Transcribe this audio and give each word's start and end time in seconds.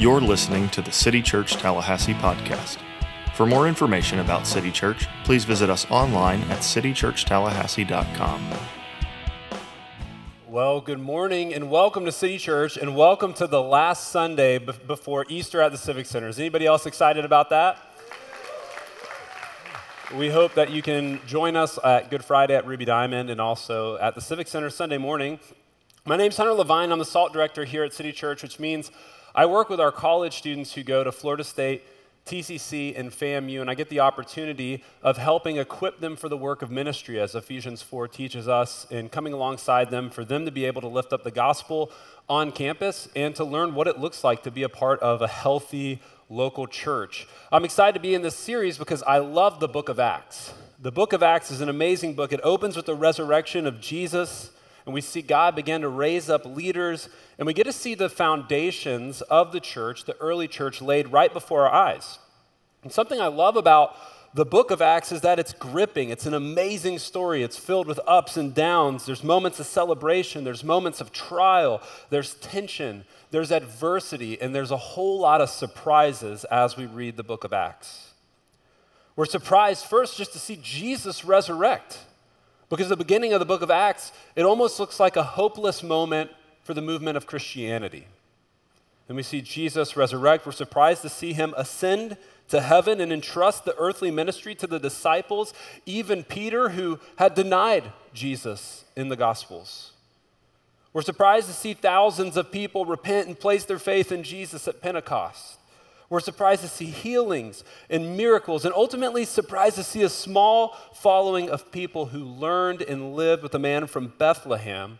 You're 0.00 0.22
listening 0.22 0.70
to 0.70 0.80
the 0.80 0.90
City 0.90 1.20
Church 1.20 1.56
Tallahassee 1.56 2.14
podcast. 2.14 2.78
For 3.34 3.44
more 3.44 3.68
information 3.68 4.20
about 4.20 4.46
City 4.46 4.70
Church, 4.70 5.06
please 5.24 5.44
visit 5.44 5.68
us 5.68 5.86
online 5.90 6.40
at 6.44 6.60
citychurchtallahassee.com. 6.60 8.50
Well, 10.48 10.80
good 10.80 11.00
morning 11.00 11.52
and 11.52 11.70
welcome 11.70 12.06
to 12.06 12.12
City 12.12 12.38
Church 12.38 12.78
and 12.78 12.96
welcome 12.96 13.34
to 13.34 13.46
the 13.46 13.60
last 13.60 14.08
Sunday 14.08 14.56
before 14.56 15.26
Easter 15.28 15.60
at 15.60 15.70
the 15.70 15.76
Civic 15.76 16.06
Center. 16.06 16.28
Is 16.28 16.38
anybody 16.38 16.64
else 16.64 16.86
excited 16.86 17.26
about 17.26 17.50
that? 17.50 17.76
We 20.16 20.30
hope 20.30 20.54
that 20.54 20.70
you 20.70 20.80
can 20.80 21.20
join 21.26 21.56
us 21.56 21.78
at 21.84 22.08
Good 22.08 22.24
Friday 22.24 22.54
at 22.54 22.66
Ruby 22.66 22.86
Diamond 22.86 23.28
and 23.28 23.38
also 23.38 23.98
at 23.98 24.14
the 24.14 24.22
Civic 24.22 24.48
Center 24.48 24.70
Sunday 24.70 24.96
morning. 24.96 25.38
My 26.06 26.16
name's 26.16 26.38
Hunter 26.38 26.52
Leavine. 26.52 26.90
I'm 26.90 26.98
the 26.98 27.04
SALT 27.04 27.34
director 27.34 27.66
here 27.66 27.84
at 27.84 27.92
City 27.92 28.12
Church, 28.12 28.42
which 28.42 28.58
means 28.58 28.90
I 29.34 29.46
work 29.46 29.68
with 29.68 29.80
our 29.80 29.92
college 29.92 30.36
students 30.36 30.72
who 30.72 30.82
go 30.82 31.04
to 31.04 31.12
Florida 31.12 31.44
State, 31.44 31.84
TCC, 32.26 32.98
and 32.98 33.10
FAMU, 33.10 33.60
and 33.60 33.70
I 33.70 33.74
get 33.74 33.88
the 33.88 34.00
opportunity 34.00 34.82
of 35.02 35.18
helping 35.18 35.56
equip 35.56 36.00
them 36.00 36.16
for 36.16 36.28
the 36.28 36.36
work 36.36 36.62
of 36.62 36.70
ministry, 36.70 37.20
as 37.20 37.34
Ephesians 37.34 37.80
4 37.80 38.08
teaches 38.08 38.48
us, 38.48 38.86
and 38.90 39.10
coming 39.10 39.32
alongside 39.32 39.90
them 39.90 40.10
for 40.10 40.24
them 40.24 40.44
to 40.44 40.50
be 40.50 40.64
able 40.64 40.80
to 40.80 40.88
lift 40.88 41.12
up 41.12 41.22
the 41.22 41.30
gospel 41.30 41.92
on 42.28 42.50
campus 42.50 43.08
and 43.14 43.34
to 43.36 43.44
learn 43.44 43.74
what 43.74 43.86
it 43.86 43.98
looks 43.98 44.24
like 44.24 44.42
to 44.42 44.50
be 44.50 44.64
a 44.64 44.68
part 44.68 45.00
of 45.00 45.22
a 45.22 45.28
healthy 45.28 46.00
local 46.28 46.66
church. 46.66 47.26
I'm 47.52 47.64
excited 47.64 47.94
to 47.94 48.00
be 48.00 48.14
in 48.14 48.22
this 48.22 48.36
series 48.36 48.78
because 48.78 49.02
I 49.04 49.18
love 49.18 49.60
the 49.60 49.68
book 49.68 49.88
of 49.88 49.98
Acts. 49.98 50.52
The 50.80 50.92
book 50.92 51.12
of 51.12 51.22
Acts 51.22 51.50
is 51.50 51.60
an 51.60 51.68
amazing 51.68 52.14
book. 52.14 52.32
It 52.32 52.40
opens 52.42 52.76
with 52.76 52.86
the 52.86 52.94
resurrection 52.94 53.66
of 53.66 53.80
Jesus, 53.80 54.50
and 54.90 54.94
we 54.96 55.00
see 55.00 55.22
God 55.22 55.54
begin 55.54 55.82
to 55.82 55.88
raise 55.88 56.28
up 56.28 56.44
leaders, 56.44 57.08
and 57.38 57.46
we 57.46 57.54
get 57.54 57.62
to 57.62 57.72
see 57.72 57.94
the 57.94 58.08
foundations 58.08 59.20
of 59.22 59.52
the 59.52 59.60
church, 59.60 60.04
the 60.04 60.16
early 60.16 60.48
church, 60.48 60.82
laid 60.82 61.12
right 61.12 61.32
before 61.32 61.68
our 61.68 61.72
eyes. 61.72 62.18
And 62.82 62.90
something 62.90 63.20
I 63.20 63.28
love 63.28 63.54
about 63.54 63.94
the 64.34 64.44
book 64.44 64.72
of 64.72 64.82
Acts 64.82 65.12
is 65.12 65.20
that 65.20 65.38
it's 65.38 65.52
gripping. 65.52 66.10
It's 66.10 66.26
an 66.26 66.34
amazing 66.34 66.98
story. 66.98 67.44
It's 67.44 67.56
filled 67.56 67.86
with 67.86 68.00
ups 68.04 68.36
and 68.36 68.52
downs. 68.52 69.06
There's 69.06 69.22
moments 69.22 69.60
of 69.60 69.66
celebration, 69.66 70.42
there's 70.42 70.64
moments 70.64 71.00
of 71.00 71.12
trial, 71.12 71.80
there's 72.08 72.34
tension, 72.34 73.04
there's 73.30 73.52
adversity, 73.52 74.42
and 74.42 74.52
there's 74.52 74.72
a 74.72 74.76
whole 74.76 75.20
lot 75.20 75.40
of 75.40 75.50
surprises 75.50 76.42
as 76.46 76.76
we 76.76 76.86
read 76.86 77.16
the 77.16 77.22
book 77.22 77.44
of 77.44 77.52
Acts. 77.52 78.14
We're 79.14 79.26
surprised 79.26 79.84
first 79.84 80.18
just 80.18 80.32
to 80.32 80.40
see 80.40 80.58
Jesus 80.60 81.24
resurrect. 81.24 82.00
Because 82.70 82.88
the 82.88 82.96
beginning 82.96 83.32
of 83.34 83.40
the 83.40 83.46
book 83.46 83.62
of 83.62 83.70
Acts, 83.70 84.12
it 84.36 84.44
almost 84.44 84.80
looks 84.80 84.98
like 84.98 85.16
a 85.16 85.22
hopeless 85.22 85.82
moment 85.82 86.30
for 86.62 86.72
the 86.72 86.80
movement 86.80 87.16
of 87.16 87.26
Christianity. 87.26 88.06
And 89.08 89.16
we 89.16 89.24
see 89.24 89.40
Jesus 89.40 89.96
resurrect. 89.96 90.46
We're 90.46 90.52
surprised 90.52 91.02
to 91.02 91.08
see 91.08 91.32
him 91.32 91.52
ascend 91.56 92.16
to 92.48 92.60
heaven 92.60 93.00
and 93.00 93.12
entrust 93.12 93.64
the 93.64 93.76
earthly 93.76 94.10
ministry 94.10 94.54
to 94.54 94.68
the 94.68 94.78
disciples, 94.78 95.52
even 95.84 96.22
Peter, 96.22 96.70
who 96.70 97.00
had 97.16 97.34
denied 97.34 97.92
Jesus 98.14 98.84
in 98.96 99.08
the 99.08 99.16
Gospels. 99.16 99.92
We're 100.92 101.02
surprised 101.02 101.46
to 101.46 101.52
see 101.52 101.74
thousands 101.74 102.36
of 102.36 102.52
people 102.52 102.84
repent 102.84 103.28
and 103.28 103.38
place 103.38 103.64
their 103.64 103.78
faith 103.78 104.10
in 104.10 104.22
Jesus 104.22 104.66
at 104.66 104.80
Pentecost. 104.80 105.59
We're 106.10 106.20
surprised 106.20 106.60
to 106.62 106.68
see 106.68 106.86
healings 106.86 107.64
and 107.88 108.16
miracles, 108.16 108.66
and 108.66 108.74
ultimately 108.74 109.24
surprised 109.24 109.76
to 109.76 109.84
see 109.84 110.02
a 110.02 110.08
small 110.10 110.76
following 110.92 111.48
of 111.48 111.72
people 111.72 112.06
who 112.06 112.24
learned 112.24 112.82
and 112.82 113.14
lived 113.14 113.42
with 113.42 113.54
a 113.54 113.58
man 113.58 113.86
from 113.86 114.12
Bethlehem, 114.18 114.98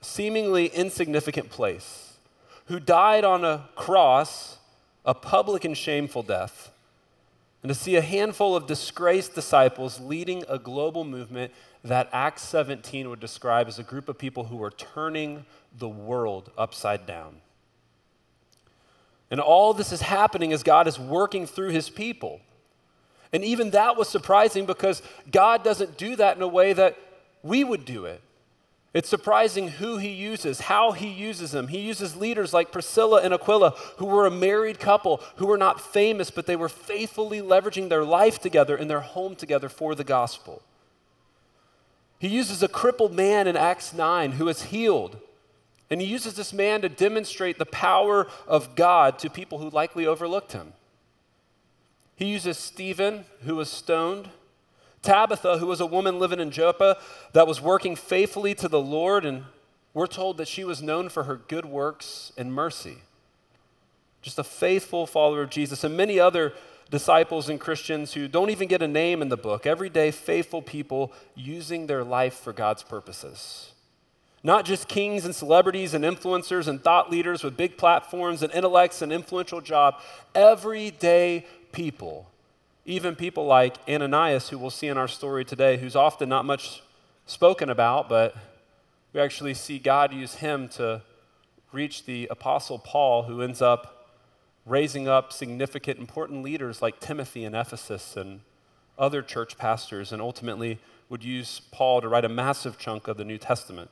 a 0.00 0.04
seemingly 0.04 0.66
insignificant 0.66 1.50
place, 1.50 2.14
who 2.66 2.80
died 2.80 3.24
on 3.24 3.44
a 3.44 3.68
cross, 3.74 4.58
a 5.04 5.12
public 5.12 5.66
and 5.66 5.76
shameful 5.76 6.22
death 6.22 6.70
and 7.64 7.70
to 7.70 7.74
see 7.74 7.96
a 7.96 8.02
handful 8.02 8.54
of 8.54 8.66
disgraced 8.66 9.34
disciples 9.34 9.98
leading 9.98 10.44
a 10.50 10.58
global 10.58 11.02
movement 11.02 11.50
that 11.82 12.10
Acts 12.12 12.42
17 12.42 13.08
would 13.08 13.20
describe 13.20 13.68
as 13.68 13.78
a 13.78 13.82
group 13.82 14.06
of 14.10 14.18
people 14.18 14.44
who 14.44 14.56
were 14.56 14.70
turning 14.70 15.46
the 15.78 15.88
world 15.88 16.50
upside 16.58 17.06
down. 17.06 17.36
And 19.34 19.40
all 19.40 19.74
this 19.74 19.90
is 19.90 20.00
happening 20.00 20.52
as 20.52 20.62
God 20.62 20.86
is 20.86 20.96
working 20.96 21.44
through 21.44 21.70
his 21.70 21.90
people. 21.90 22.40
And 23.32 23.42
even 23.42 23.70
that 23.70 23.96
was 23.96 24.08
surprising 24.08 24.64
because 24.64 25.02
God 25.28 25.64
doesn't 25.64 25.98
do 25.98 26.14
that 26.14 26.36
in 26.36 26.42
a 26.44 26.46
way 26.46 26.72
that 26.72 26.96
we 27.42 27.64
would 27.64 27.84
do 27.84 28.04
it. 28.04 28.20
It's 28.92 29.08
surprising 29.08 29.70
who 29.70 29.96
he 29.96 30.10
uses, 30.10 30.60
how 30.60 30.92
he 30.92 31.08
uses 31.08 31.50
them. 31.50 31.66
He 31.66 31.80
uses 31.80 32.14
leaders 32.14 32.52
like 32.54 32.70
Priscilla 32.70 33.22
and 33.22 33.34
Aquila, 33.34 33.70
who 33.96 34.06
were 34.06 34.24
a 34.24 34.30
married 34.30 34.78
couple, 34.78 35.20
who 35.34 35.46
were 35.46 35.58
not 35.58 35.80
famous, 35.80 36.30
but 36.30 36.46
they 36.46 36.54
were 36.54 36.68
faithfully 36.68 37.40
leveraging 37.40 37.88
their 37.88 38.04
life 38.04 38.38
together 38.38 38.76
and 38.76 38.88
their 38.88 39.00
home 39.00 39.34
together 39.34 39.68
for 39.68 39.96
the 39.96 40.04
gospel. 40.04 40.62
He 42.20 42.28
uses 42.28 42.62
a 42.62 42.68
crippled 42.68 43.12
man 43.12 43.48
in 43.48 43.56
Acts 43.56 43.92
9 43.92 44.30
who 44.30 44.46
is 44.46 44.62
healed. 44.62 45.18
And 45.94 46.02
he 46.02 46.08
uses 46.08 46.34
this 46.34 46.52
man 46.52 46.82
to 46.82 46.88
demonstrate 46.88 47.56
the 47.56 47.64
power 47.64 48.26
of 48.48 48.74
God 48.74 49.16
to 49.20 49.30
people 49.30 49.58
who 49.58 49.70
likely 49.70 50.08
overlooked 50.08 50.50
him. 50.50 50.72
He 52.16 52.24
uses 52.24 52.58
Stephen, 52.58 53.26
who 53.42 53.54
was 53.54 53.70
stoned. 53.70 54.30
Tabitha, 55.02 55.58
who 55.58 55.68
was 55.68 55.80
a 55.80 55.86
woman 55.86 56.18
living 56.18 56.40
in 56.40 56.50
Joppa 56.50 56.96
that 57.32 57.46
was 57.46 57.60
working 57.60 57.94
faithfully 57.94 58.56
to 58.56 58.66
the 58.66 58.80
Lord, 58.80 59.24
and 59.24 59.44
we're 59.92 60.08
told 60.08 60.36
that 60.38 60.48
she 60.48 60.64
was 60.64 60.82
known 60.82 61.10
for 61.10 61.22
her 61.22 61.36
good 61.36 61.64
works 61.64 62.32
and 62.36 62.52
mercy. 62.52 62.96
Just 64.20 64.40
a 64.40 64.42
faithful 64.42 65.06
follower 65.06 65.42
of 65.42 65.50
Jesus, 65.50 65.84
and 65.84 65.96
many 65.96 66.18
other 66.18 66.54
disciples 66.90 67.48
and 67.48 67.60
Christians 67.60 68.14
who 68.14 68.26
don't 68.26 68.50
even 68.50 68.66
get 68.66 68.82
a 68.82 68.88
name 68.88 69.22
in 69.22 69.28
the 69.28 69.36
book. 69.36 69.64
Everyday 69.64 70.10
faithful 70.10 70.60
people 70.60 71.12
using 71.36 71.86
their 71.86 72.02
life 72.02 72.34
for 72.34 72.52
God's 72.52 72.82
purposes. 72.82 73.73
Not 74.44 74.64
just 74.64 74.86
kings 74.86 75.24
and 75.24 75.34
celebrities 75.34 75.94
and 75.94 76.04
influencers 76.04 76.68
and 76.68 76.80
thought 76.80 77.10
leaders 77.10 77.42
with 77.42 77.56
big 77.56 77.76
platforms 77.76 78.42
and 78.42 78.52
intellects 78.52 79.02
and 79.02 79.12
influential 79.12 79.60
job. 79.60 80.00
Everyday 80.34 81.46
people 81.72 82.30
even 82.86 83.16
people 83.16 83.46
like 83.46 83.76
Ananias, 83.88 84.50
who 84.50 84.58
we'll 84.58 84.70
see 84.70 84.88
in 84.88 84.98
our 84.98 85.08
story 85.08 85.44
today, 85.44 85.78
who's 85.78 85.96
often 85.96 86.28
not 86.28 86.44
much 86.44 86.82
spoken 87.24 87.70
about, 87.70 88.08
but 88.08 88.36
we 89.12 89.20
actually 89.20 89.54
see 89.54 89.78
God 89.78 90.12
use 90.12 90.36
him 90.36 90.68
to 90.70 91.00
reach 91.72 92.04
the 92.04 92.28
Apostle 92.30 92.78
Paul, 92.78 93.22
who 93.22 93.40
ends 93.40 93.62
up 93.62 94.10
raising 94.66 95.08
up 95.08 95.32
significant, 95.32 95.98
important 95.98 96.42
leaders 96.42 96.82
like 96.82 97.00
Timothy 97.00 97.44
in 97.44 97.54
Ephesus 97.54 98.16
and 98.16 98.40
other 98.98 99.22
church 99.22 99.56
pastors, 99.56 100.12
and 100.12 100.20
ultimately 100.20 100.78
would 101.08 101.24
use 101.24 101.62
Paul 101.70 102.00
to 102.02 102.08
write 102.08 102.24
a 102.24 102.28
massive 102.28 102.78
chunk 102.78 103.08
of 103.08 103.16
the 103.16 103.24
New 103.24 103.38
Testament. 103.38 103.90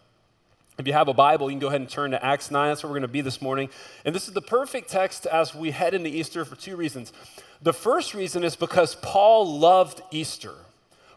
If 0.78 0.87
you 0.87 0.94
have 0.94 1.09
a 1.09 1.15
Bible, 1.15 1.50
you 1.50 1.55
can 1.55 1.60
go 1.60 1.69
ahead 1.69 1.81
and 1.81 1.91
turn 1.91 2.12
to 2.12 2.25
Acts 2.25 2.50
9. 2.50 2.69
That's 2.69 2.83
where 2.83 2.88
we're 2.88 2.94
going 2.94 3.03
to 3.03 3.09
be 3.09 3.21
this 3.21 3.43
morning. 3.43 3.69
And 4.05 4.15
this 4.15 4.27
is 4.27 4.34
the 4.34 4.41
perfect 4.41 4.88
text 4.88 5.27
as 5.27 5.55
we 5.55 5.71
head 5.71 5.93
into 5.93 6.09
Easter 6.09 6.44
for 6.44 6.56
two 6.56 6.77
reasons. 6.77 7.12
The 7.60 7.75
first 7.75 8.15
reason 8.15 8.43
is 8.43 8.56
because 8.56 8.94
Paul 8.97 9.59
loved 9.59 10.03
Easter. 10.11 10.55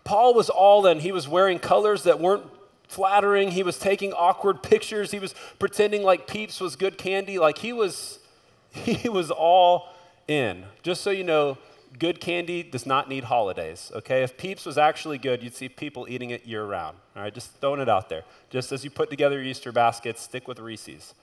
Paul 0.03 0.33
was 0.33 0.49
all 0.49 0.85
in. 0.85 0.99
He 0.99 1.11
was 1.11 1.27
wearing 1.27 1.59
colors 1.59 2.03
that 2.03 2.19
weren't 2.19 2.45
flattering. 2.87 3.51
He 3.51 3.63
was 3.63 3.79
taking 3.79 4.13
awkward 4.13 4.61
pictures. 4.61 5.11
He 5.11 5.19
was 5.19 5.33
pretending 5.57 6.03
like 6.03 6.27
Peeps 6.27 6.59
was 6.59 6.75
good 6.75 6.97
candy. 6.97 7.39
Like 7.39 7.57
he 7.57 7.73
was 7.73 8.19
he 8.71 9.09
was 9.09 9.31
all 9.31 9.89
in. 10.27 10.65
Just 10.83 11.01
so 11.01 11.09
you 11.09 11.23
know, 11.23 11.57
good 11.99 12.19
candy 12.19 12.63
does 12.63 12.85
not 12.85 13.09
need 13.09 13.25
holidays, 13.25 13.91
okay? 13.95 14.23
If 14.23 14.37
Peeps 14.37 14.65
was 14.65 14.77
actually 14.77 15.17
good, 15.17 15.41
you'd 15.43 15.55
see 15.55 15.69
people 15.69 16.07
eating 16.09 16.29
it 16.29 16.45
year 16.45 16.65
round. 16.65 16.97
All 17.15 17.23
right, 17.23 17.33
just 17.33 17.51
throwing 17.61 17.81
it 17.81 17.89
out 17.89 18.09
there. 18.09 18.23
Just 18.49 18.71
as 18.71 18.83
you 18.83 18.89
put 18.89 19.09
together 19.09 19.35
your 19.35 19.45
Easter 19.45 19.71
baskets, 19.71 20.21
stick 20.21 20.47
with 20.47 20.59
Reese's. 20.59 21.13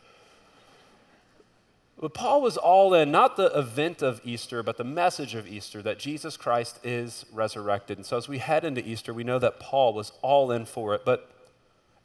But 2.00 2.14
Paul 2.14 2.42
was 2.42 2.56
all 2.56 2.94
in, 2.94 3.12
not 3.12 3.36
the 3.36 3.56
event 3.56 4.02
of 4.02 4.20
Easter, 4.24 4.62
but 4.62 4.76
the 4.76 4.84
message 4.84 5.36
of 5.36 5.46
Easter 5.46 5.82
that 5.82 6.00
Jesus 6.00 6.36
Christ 6.36 6.80
is 6.82 7.24
resurrected. 7.32 7.96
And 7.98 8.04
so 8.04 8.16
as 8.16 8.26
we 8.26 8.38
head 8.38 8.64
into 8.64 8.84
Easter, 8.84 9.14
we 9.14 9.22
know 9.22 9.38
that 9.38 9.60
Paul 9.60 9.94
was 9.94 10.10
all 10.20 10.50
in 10.50 10.64
for 10.64 10.94
it. 10.94 11.04
But 11.04 11.30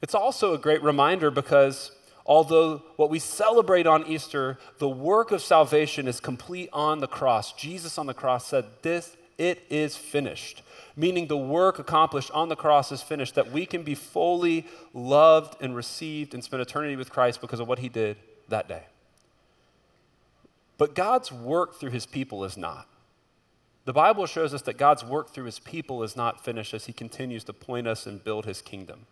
it's 0.00 0.14
also 0.14 0.54
a 0.54 0.58
great 0.58 0.82
reminder 0.84 1.32
because 1.32 1.90
although 2.28 2.82
what 2.96 3.10
we 3.10 3.18
celebrate 3.18 3.86
on 3.86 4.06
Easter, 4.06 4.58
the 4.78 4.88
work 4.88 5.32
of 5.32 5.42
salvation 5.42 6.06
is 6.06 6.20
complete 6.20 6.68
on 6.72 7.00
the 7.00 7.08
cross. 7.08 7.52
Jesus 7.54 7.98
on 7.98 8.06
the 8.06 8.14
cross 8.14 8.46
said, 8.46 8.66
This, 8.82 9.16
it 9.38 9.64
is 9.70 9.96
finished. 9.96 10.62
Meaning 10.94 11.26
the 11.26 11.36
work 11.36 11.78
accomplished 11.78 12.30
on 12.32 12.48
the 12.48 12.56
cross 12.56 12.92
is 12.92 13.02
finished, 13.02 13.34
that 13.36 13.50
we 13.50 13.64
can 13.64 13.82
be 13.82 13.94
fully 13.94 14.66
loved 14.92 15.60
and 15.62 15.74
received 15.74 16.34
and 16.34 16.44
spend 16.44 16.60
eternity 16.60 16.96
with 16.96 17.10
Christ 17.10 17.40
because 17.40 17.60
of 17.60 17.66
what 17.66 17.78
he 17.78 17.88
did 17.88 18.18
that 18.48 18.68
day. 18.68 18.82
But 20.76 20.94
God's 20.94 21.32
work 21.32 21.80
through 21.80 21.90
his 21.90 22.06
people 22.06 22.44
is 22.44 22.56
not. 22.56 22.86
The 23.84 23.92
Bible 23.94 24.26
shows 24.26 24.52
us 24.52 24.62
that 24.62 24.76
God's 24.76 25.02
work 25.02 25.30
through 25.30 25.46
his 25.46 25.60
people 25.60 26.02
is 26.02 26.14
not 26.14 26.44
finished 26.44 26.74
as 26.74 26.84
he 26.84 26.92
continues 26.92 27.42
to 27.44 27.54
point 27.54 27.86
us 27.86 28.06
and 28.06 28.22
build 28.22 28.44
his 28.44 28.60
kingdom. 28.60 29.06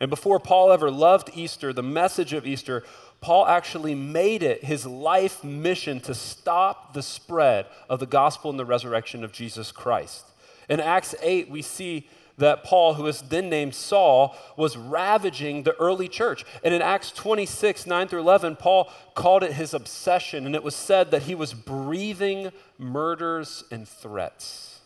And 0.00 0.10
before 0.10 0.38
Paul 0.38 0.72
ever 0.72 0.90
loved 0.90 1.30
Easter, 1.34 1.72
the 1.72 1.82
message 1.82 2.32
of 2.32 2.46
Easter, 2.46 2.82
Paul 3.20 3.46
actually 3.46 3.94
made 3.94 4.42
it 4.42 4.64
his 4.64 4.86
life 4.86 5.42
mission 5.42 6.00
to 6.00 6.14
stop 6.14 6.92
the 6.92 7.02
spread 7.02 7.66
of 7.88 8.00
the 8.00 8.06
gospel 8.06 8.50
and 8.50 8.58
the 8.58 8.66
resurrection 8.66 9.24
of 9.24 9.32
Jesus 9.32 9.72
Christ. 9.72 10.26
In 10.68 10.80
Acts 10.80 11.14
8, 11.22 11.48
we 11.48 11.62
see 11.62 12.08
that 12.38 12.64
Paul, 12.64 12.94
who 12.94 13.04
was 13.04 13.22
then 13.22 13.48
named 13.48 13.74
Saul, 13.74 14.36
was 14.56 14.76
ravaging 14.76 15.62
the 15.62 15.74
early 15.76 16.08
church. 16.08 16.44
And 16.62 16.74
in 16.74 16.82
Acts 16.82 17.10
26, 17.10 17.86
9 17.86 18.08
through 18.08 18.20
11, 18.20 18.56
Paul 18.56 18.92
called 19.14 19.42
it 19.42 19.52
his 19.52 19.72
obsession, 19.72 20.44
and 20.44 20.54
it 20.54 20.62
was 20.62 20.74
said 20.74 21.10
that 21.12 21.22
he 21.22 21.34
was 21.34 21.54
breathing 21.54 22.52
murders 22.78 23.64
and 23.70 23.88
threats. 23.88 24.80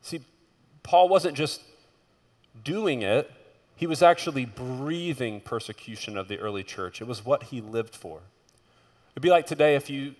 See, 0.00 0.20
Paul 0.82 1.08
wasn't 1.08 1.36
just 1.36 1.62
doing 2.64 3.02
it, 3.02 3.30
he 3.76 3.86
was 3.86 4.02
actually 4.02 4.46
breathing 4.46 5.40
persecution 5.40 6.16
of 6.16 6.28
the 6.28 6.38
early 6.38 6.64
church. 6.64 7.00
It 7.00 7.06
was 7.06 7.24
what 7.24 7.44
he 7.44 7.60
lived 7.60 7.94
for. 7.94 8.20
It'd 9.12 9.22
be 9.22 9.30
like 9.30 9.46
today 9.46 9.76
if 9.76 9.88
you 9.88 10.14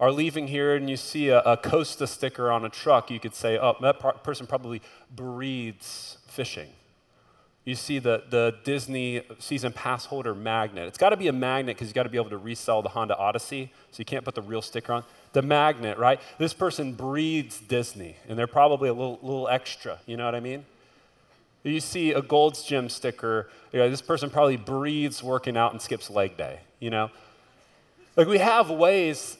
are 0.00 0.10
leaving 0.10 0.48
here 0.48 0.74
and 0.74 0.88
you 0.88 0.96
see 0.96 1.28
a, 1.28 1.40
a 1.40 1.56
Costa 1.56 2.06
sticker 2.06 2.50
on 2.50 2.64
a 2.64 2.68
truck, 2.68 3.10
you 3.10 3.20
could 3.20 3.34
say, 3.34 3.58
oh, 3.58 3.76
that 3.80 3.98
par- 3.98 4.14
person 4.14 4.46
probably 4.46 4.80
breathes 5.14 6.18
fishing. 6.26 6.68
You 7.64 7.74
see 7.74 7.98
the, 7.98 8.22
the 8.30 8.56
Disney 8.64 9.22
season 9.38 9.72
pass 9.72 10.06
holder 10.06 10.34
magnet. 10.34 10.88
It's 10.88 10.96
got 10.96 11.10
to 11.10 11.18
be 11.18 11.28
a 11.28 11.32
magnet 11.32 11.76
because 11.76 11.88
you've 11.88 11.94
got 11.94 12.04
to 12.04 12.08
be 12.08 12.16
able 12.16 12.30
to 12.30 12.38
resell 12.38 12.80
the 12.80 12.88
Honda 12.88 13.14
Odyssey, 13.16 13.70
so 13.90 13.98
you 13.98 14.06
can't 14.06 14.24
put 14.24 14.34
the 14.34 14.40
real 14.40 14.62
sticker 14.62 14.94
on. 14.94 15.04
The 15.34 15.42
magnet, 15.42 15.98
right? 15.98 16.18
This 16.38 16.54
person 16.54 16.94
breathes 16.94 17.60
Disney, 17.60 18.16
and 18.26 18.38
they're 18.38 18.46
probably 18.46 18.88
a 18.88 18.94
little, 18.94 19.18
little 19.20 19.48
extra, 19.48 19.98
you 20.06 20.16
know 20.16 20.24
what 20.24 20.34
I 20.34 20.40
mean? 20.40 20.64
You 21.62 21.80
see 21.80 22.12
a 22.12 22.22
Gold's 22.22 22.62
Gym 22.62 22.88
sticker, 22.88 23.48
you 23.72 23.78
know, 23.78 23.90
this 23.90 24.00
person 24.00 24.30
probably 24.30 24.56
breathes 24.56 25.22
working 25.22 25.56
out 25.56 25.72
and 25.72 25.82
skips 25.82 26.08
leg 26.08 26.36
day, 26.36 26.60
you 26.80 26.90
know? 26.90 27.10
Like 28.16 28.26
we 28.26 28.38
have 28.38 28.70
ways 28.70 29.36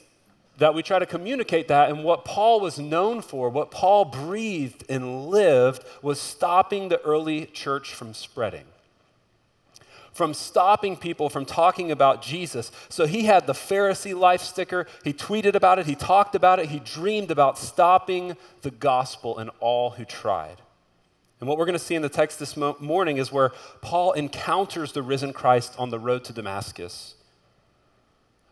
that 0.57 0.73
we 0.73 0.83
try 0.83 0.99
to 0.99 1.05
communicate 1.05 1.69
that. 1.69 1.89
And 1.89 2.03
what 2.03 2.25
Paul 2.25 2.59
was 2.59 2.77
known 2.77 3.21
for, 3.21 3.49
what 3.49 3.71
Paul 3.71 4.05
breathed 4.05 4.83
and 4.89 5.27
lived, 5.27 5.83
was 6.01 6.19
stopping 6.19 6.89
the 6.89 7.01
early 7.01 7.45
church 7.47 7.93
from 7.93 8.13
spreading, 8.13 8.65
from 10.13 10.33
stopping 10.33 10.97
people 10.97 11.29
from 11.29 11.45
talking 11.45 11.91
about 11.91 12.21
Jesus. 12.21 12.71
So 12.89 13.05
he 13.05 13.23
had 13.23 13.47
the 13.47 13.53
Pharisee 13.53 14.17
life 14.17 14.41
sticker. 14.41 14.85
He 15.03 15.13
tweeted 15.13 15.55
about 15.55 15.79
it, 15.79 15.85
he 15.85 15.95
talked 15.95 16.35
about 16.35 16.59
it, 16.59 16.67
he 16.67 16.79
dreamed 16.79 17.31
about 17.31 17.57
stopping 17.57 18.35
the 18.61 18.71
gospel 18.71 19.37
and 19.37 19.49
all 19.61 19.91
who 19.91 20.05
tried. 20.05 20.57
And 21.39 21.47
what 21.47 21.57
we're 21.57 21.65
going 21.65 21.73
to 21.73 21.79
see 21.79 21.95
in 21.95 22.01
the 22.01 22.09
text 22.09 22.37
this 22.37 22.57
morning 22.57 23.17
is 23.17 23.31
where 23.31 23.51
Paul 23.81 24.11
encounters 24.11 24.91
the 24.91 25.01
risen 25.01 25.31
Christ 25.31 25.73
on 25.77 25.89
the 25.89 25.99
road 25.99 26.25
to 26.25 26.33
Damascus. 26.33 27.15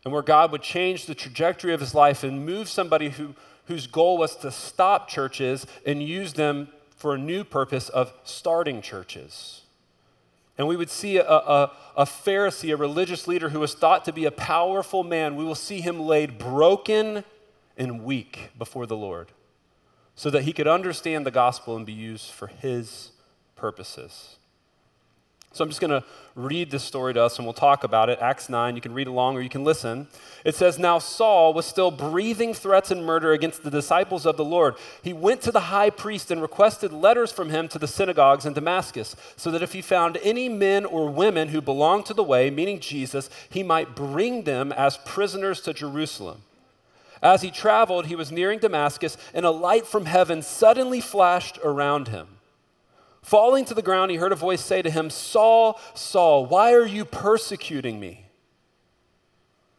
And 0.05 0.13
where 0.13 0.21
God 0.21 0.53
would 0.53 0.61
change 0.61 1.05
the 1.05 1.15
trajectory 1.15 1.73
of 1.73 1.81
his 1.81 1.93
life 1.93 2.23
and 2.23 2.45
move 2.45 2.69
somebody 2.69 3.09
who, 3.09 3.35
whose 3.65 3.87
goal 3.87 4.17
was 4.17 4.37
to 4.37 4.51
stop 4.51 5.09
churches 5.09 5.67
and 5.85 6.01
use 6.01 6.33
them 6.33 6.69
for 6.95 7.13
a 7.13 7.17
new 7.17 7.43
purpose 7.43 7.89
of 7.89 8.13
starting 8.23 8.81
churches. 8.81 9.63
And 10.57 10.65
we 10.65 10.77
would 10.77 10.89
see 10.89 11.17
a, 11.17 11.27
a, 11.27 11.71
a, 11.97 12.05
Pharisee, 12.05 12.73
a 12.73 12.77
religious 12.77 13.27
leader 13.27 13.49
who 13.49 13.59
was 13.59 13.75
thought 13.75 14.05
to 14.05 14.13
be 14.13 14.25
a 14.25 14.31
powerful 14.31 15.03
man, 15.03 15.35
we 15.35 15.43
will 15.43 15.55
see 15.55 15.81
him 15.81 15.99
laid 15.99 16.37
broken 16.37 17.25
and 17.77 18.03
weak 18.03 18.51
before 18.57 18.85
the 18.85 18.97
Lord 18.97 19.31
so 20.17 20.31
that 20.31 20.43
he 20.43 20.51
could 20.51 20.67
understand 20.67 21.25
the 21.25 21.31
gospel 21.31 21.77
and 21.77 21.85
be 21.85 21.93
used 21.93 22.31
for 22.31 22.47
his 22.47 23.11
purposes. 23.55 24.35
So 25.53 25.63
I'm 25.63 25.69
just 25.69 25.79
going 25.79 25.91
to 25.91 26.03
read 26.35 26.71
this 26.71 26.83
story 26.83 27.13
to 27.13 27.23
us 27.23 27.37
and 27.37 27.45
we'll 27.45 27.53
talk 27.53 27.83
about 27.83 28.09
it. 28.09 28.19
Acts 28.19 28.49
9, 28.49 28.75
you 28.75 28.81
can 28.81 28.93
read 28.93 29.07
along 29.07 29.37
or 29.37 29.41
you 29.41 29.49
can 29.49 29.63
listen. 29.63 30.07
It 30.43 30.55
says, 30.55 30.77
Now 30.77 30.97
Saul 30.97 31.53
was 31.53 31.67
still 31.67 31.91
breathing 31.91 32.53
threats 32.53 32.89
and 32.89 33.05
murder 33.05 33.31
against 33.31 33.63
the 33.63 33.71
disciples 33.71 34.25
of 34.25 34.37
the 34.37 34.45
Lord. 34.45 34.75
He 35.03 35.13
went 35.13 35.41
to 35.41 35.51
the 35.51 35.61
high 35.61 35.91
priest 35.91 36.31
and 36.31 36.41
requested 36.41 36.91
letters 36.91 37.31
from 37.31 37.49
him 37.49 37.67
to 37.69 37.79
the 37.79 37.87
synagogues 37.87 38.45
in 38.45 38.53
Damascus, 38.53 39.15
so 39.35 39.49
that 39.51 39.63
if 39.63 39.73
he 39.73 39.81
found 39.81 40.17
any 40.23 40.49
men 40.49 40.83
or 40.83 41.09
women 41.09 41.49
who 41.49 41.61
belonged 41.61 42.07
to 42.07 42.13
the 42.13 42.23
way, 42.23 42.49
meaning 42.49 42.79
Jesus, 42.79 43.29
he 43.49 43.63
might 43.63 43.95
bring 43.95 44.43
them 44.43 44.71
as 44.71 44.97
prisoners 44.97 45.61
to 45.61 45.73
Jerusalem. 45.73 46.41
As 47.27 47.41
he 47.41 47.51
traveled, 47.51 48.05
he 48.05 48.15
was 48.15 48.31
nearing 48.31 48.59
Damascus, 48.59 49.17
and 49.33 49.45
a 49.45 49.51
light 49.51 49.85
from 49.85 50.05
heaven 50.05 50.41
suddenly 50.41 51.01
flashed 51.01 51.59
around 51.61 52.07
him. 52.07 52.37
Falling 53.21 53.65
to 53.65 53.73
the 53.73 53.81
ground, 53.81 54.11
he 54.11 54.17
heard 54.17 54.31
a 54.31 54.35
voice 54.37 54.63
say 54.63 54.81
to 54.81 54.89
him, 54.89 55.09
Saul, 55.09 55.77
Saul, 55.93 56.45
why 56.45 56.73
are 56.73 56.85
you 56.85 57.03
persecuting 57.03 57.99
me? 57.99 58.27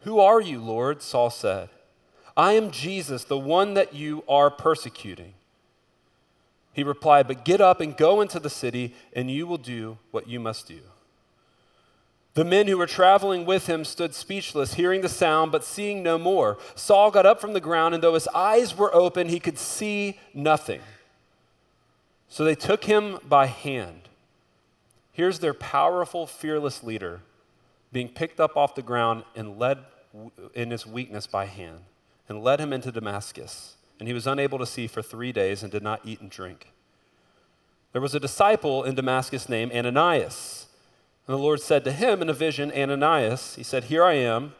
Who 0.00 0.20
are 0.20 0.42
you, 0.42 0.60
Lord? 0.60 1.00
Saul 1.00 1.30
said. 1.30 1.70
I 2.36 2.52
am 2.52 2.70
Jesus, 2.70 3.24
the 3.24 3.38
one 3.38 3.72
that 3.72 3.94
you 3.94 4.24
are 4.28 4.50
persecuting. 4.50 5.32
He 6.74 6.82
replied, 6.82 7.26
But 7.26 7.46
get 7.46 7.62
up 7.62 7.80
and 7.80 7.96
go 7.96 8.20
into 8.20 8.38
the 8.38 8.50
city, 8.50 8.94
and 9.14 9.30
you 9.30 9.46
will 9.46 9.56
do 9.56 9.96
what 10.10 10.28
you 10.28 10.38
must 10.38 10.68
do. 10.68 10.80
The 12.38 12.44
men 12.44 12.69
who 12.69 12.79
were 12.79 12.87
traveling 12.87 13.44
with 13.46 13.67
him 13.67 13.85
stood 13.85 14.14
speechless, 14.14 14.75
hearing 14.75 15.00
the 15.00 15.08
sound, 15.08 15.50
but 15.50 15.64
seeing 15.64 16.05
no 16.05 16.19
more. 16.19 16.56
Saul 16.76 17.11
got 17.11 17.26
up 17.26 17.40
from 17.40 17.52
the 17.52 17.61
ground, 17.61 17.94
and 17.96 18.00
though 18.00 18.14
his 18.14 18.29
eyes 18.29 18.79
were 18.79 18.94
open, 18.94 19.29
he 19.29 19.40
could 19.40 19.58
see 19.58 20.20
nothing. 20.32 20.81
So 22.29 22.44
they 22.44 22.55
took 22.55 22.85
him 22.85 23.19
by 23.29 23.46
hand. 23.46 24.02
Here's 25.11 25.40
their 25.40 25.52
powerful, 25.52 26.29
fearless 26.29 26.85
leader 26.85 27.23
being 27.90 28.08
picked 28.08 28.38
up 28.38 28.56
off 28.56 28.76
the 28.76 28.82
ground 28.82 29.25
and 29.34 29.58
led 29.58 29.79
in 30.55 30.70
his 30.70 30.87
weakness 30.87 31.26
by 31.26 31.46
hand, 31.46 31.81
and 32.29 32.44
led 32.44 32.61
him 32.61 32.73
into 32.73 32.93
Damascus. 32.93 33.75
And 33.99 34.06
he 34.06 34.14
was 34.14 34.29
unable 34.29 34.61
to 34.61 34.67
see 34.67 34.87
for 34.87 35.02
three 35.02 35.32
days 35.32 35.64
and 35.64 35.73
did 35.73 35.82
not 35.82 36.02
eat 36.05 36.20
and 36.20 36.31
drink. 36.31 36.69
There 37.91 38.00
was 38.00 38.14
a 38.14 38.20
disciple 38.20 38.84
in 38.84 38.94
Damascus 38.94 39.49
named 39.49 39.73
Ananias. 39.73 40.67
And 41.28 41.36
the 41.36 41.42
Lord 41.42 41.60
said 41.60 41.84
to 41.84 41.92
him 41.92 42.20
in 42.22 42.28
a 42.28 42.34
vision, 42.34 42.72
Ananias, 42.72 43.54
he 43.54 43.62
said, 43.62 43.84
Here 43.84 44.02
I 44.02 44.14
am. 44.14 44.54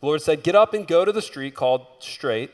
The 0.00 0.06
Lord 0.06 0.20
said, 0.20 0.42
Get 0.42 0.54
up 0.54 0.74
and 0.74 0.86
go 0.86 1.06
to 1.06 1.12
the 1.12 1.22
street 1.22 1.54
called 1.54 1.86
Straight 2.00 2.50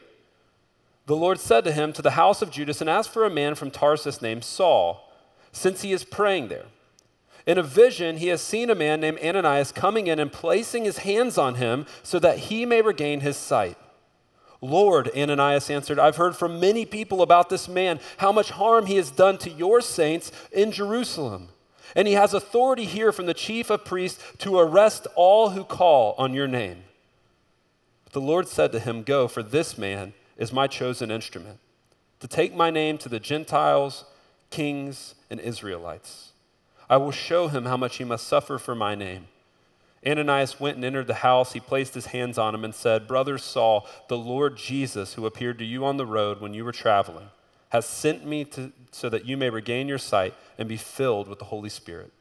the 1.07 1.17
Lord 1.17 1.39
said 1.39 1.65
to 1.65 1.73
him, 1.73 1.93
To 1.93 2.03
the 2.03 2.13
house 2.13 2.43
of 2.43 2.51
Judas, 2.51 2.81
and 2.81 2.91
ask 2.91 3.11
for 3.11 3.25
a 3.25 3.31
man 3.31 3.55
from 3.55 3.71
Tarsus 3.71 4.21
named 4.21 4.45
Saul, 4.45 5.13
since 5.53 5.83
he 5.83 5.93
is 5.93 6.05
praying 6.05 6.49
there. 6.49 6.67
In 7.47 7.59
a 7.59 7.63
vision, 7.63 8.17
he 8.17 8.27
has 8.29 8.43
seen 8.43 8.71
a 8.71 8.75
man 8.75 9.01
named 9.01 9.21
Ananias 9.23 9.71
coming 9.71 10.09
in 10.09 10.19
and 10.19 10.33
placing 10.33 10.85
his 10.85 10.99
hands 10.99 11.39
on 11.39 11.55
him 11.55 11.87
so 12.03 12.19
that 12.19 12.39
he 12.39 12.67
may 12.67 12.83
regain 12.83 13.21
his 13.21 13.37
sight. 13.37 13.79
Lord, 14.61 15.09
Ananias 15.17 15.71
answered, 15.71 16.01
I've 16.01 16.17
heard 16.17 16.37
from 16.37 16.59
many 16.59 16.85
people 16.85 17.23
about 17.23 17.51
this 17.51 17.69
man, 17.69 18.01
how 18.17 18.33
much 18.33 18.51
harm 18.51 18.87
he 18.87 18.97
has 18.97 19.13
done 19.13 19.39
to 19.39 19.51
your 19.51 19.81
saints 19.81 20.33
in 20.51 20.73
Jerusalem. 20.73 21.51
And 21.95 22.09
he 22.09 22.15
has 22.15 22.35
authority 22.35 22.85
here 22.85 23.13
from 23.13 23.27
the 23.27 23.35
chief 23.35 23.71
of 23.71 23.85
priests 23.85 24.23
to 24.39 24.59
arrest 24.59 25.07
all 25.15 25.51
who 25.51 25.65
call 25.65 26.15
on 26.19 26.35
your 26.35 26.49
name. 26.49 26.85
But 28.05 28.13
the 28.13 28.21
Lord 28.21 28.49
said 28.49 28.73
to 28.73 28.81
him, 28.81 29.03
Go, 29.03 29.29
for 29.29 29.43
this 29.43 29.79
man 29.79 30.15
is 30.37 30.53
my 30.53 30.67
chosen 30.67 31.11
instrument 31.11 31.59
to 32.21 32.29
take 32.29 32.55
my 32.55 32.71
name 32.71 32.99
to 32.99 33.09
the 33.09 33.21
Gentiles, 33.21 34.05
kings, 34.51 35.15
and 35.31 35.39
Israelites. 35.41 36.33
I 36.89 36.97
will 36.97 37.11
show 37.11 37.49
him 37.49 37.65
how 37.65 37.77
much 37.77 37.97
he 37.97 38.05
must 38.05 38.27
suffer 38.27 38.59
for 38.59 38.75
my 38.75 38.95
name. 38.95 39.29
Ananias 40.07 40.61
went 40.61 40.77
and 40.77 40.85
entered 40.85 41.09
the 41.09 41.15
house. 41.15 41.53
He 41.53 41.61
placed 41.61 41.95
his 41.95 42.07
hands 42.07 42.39
on 42.39 42.55
him 42.55 42.65
and 42.65 42.75
said, 42.75 43.09
Brother 43.09 43.39
Saul, 43.39 43.89
the 44.09 44.17
Lord 44.17 44.57
Jesus, 44.57 45.15
who 45.15 45.27
appeared 45.27 45.59
to 45.59 45.65
you 45.65 45.85
on 45.85 45.97
the 45.97 46.07
road 46.07 46.41
when 46.41 46.55
you 46.55 46.65
were 46.65 46.73
traveling, 46.73 47.29
has 47.71 47.87
sent 47.87 48.27
me 48.27 48.45
to, 48.45 48.73
so 48.91 49.09
that 49.09 49.27
you 49.27 49.37
may 49.37 49.51
regain 49.51 49.89
your 49.89 49.99
sight 49.99 50.35
and 50.59 50.69
be 50.69 50.77
filled 50.77 51.29
with 51.29 51.39
the 51.39 51.47
Holy 51.47 51.69
Spirit. 51.69 52.13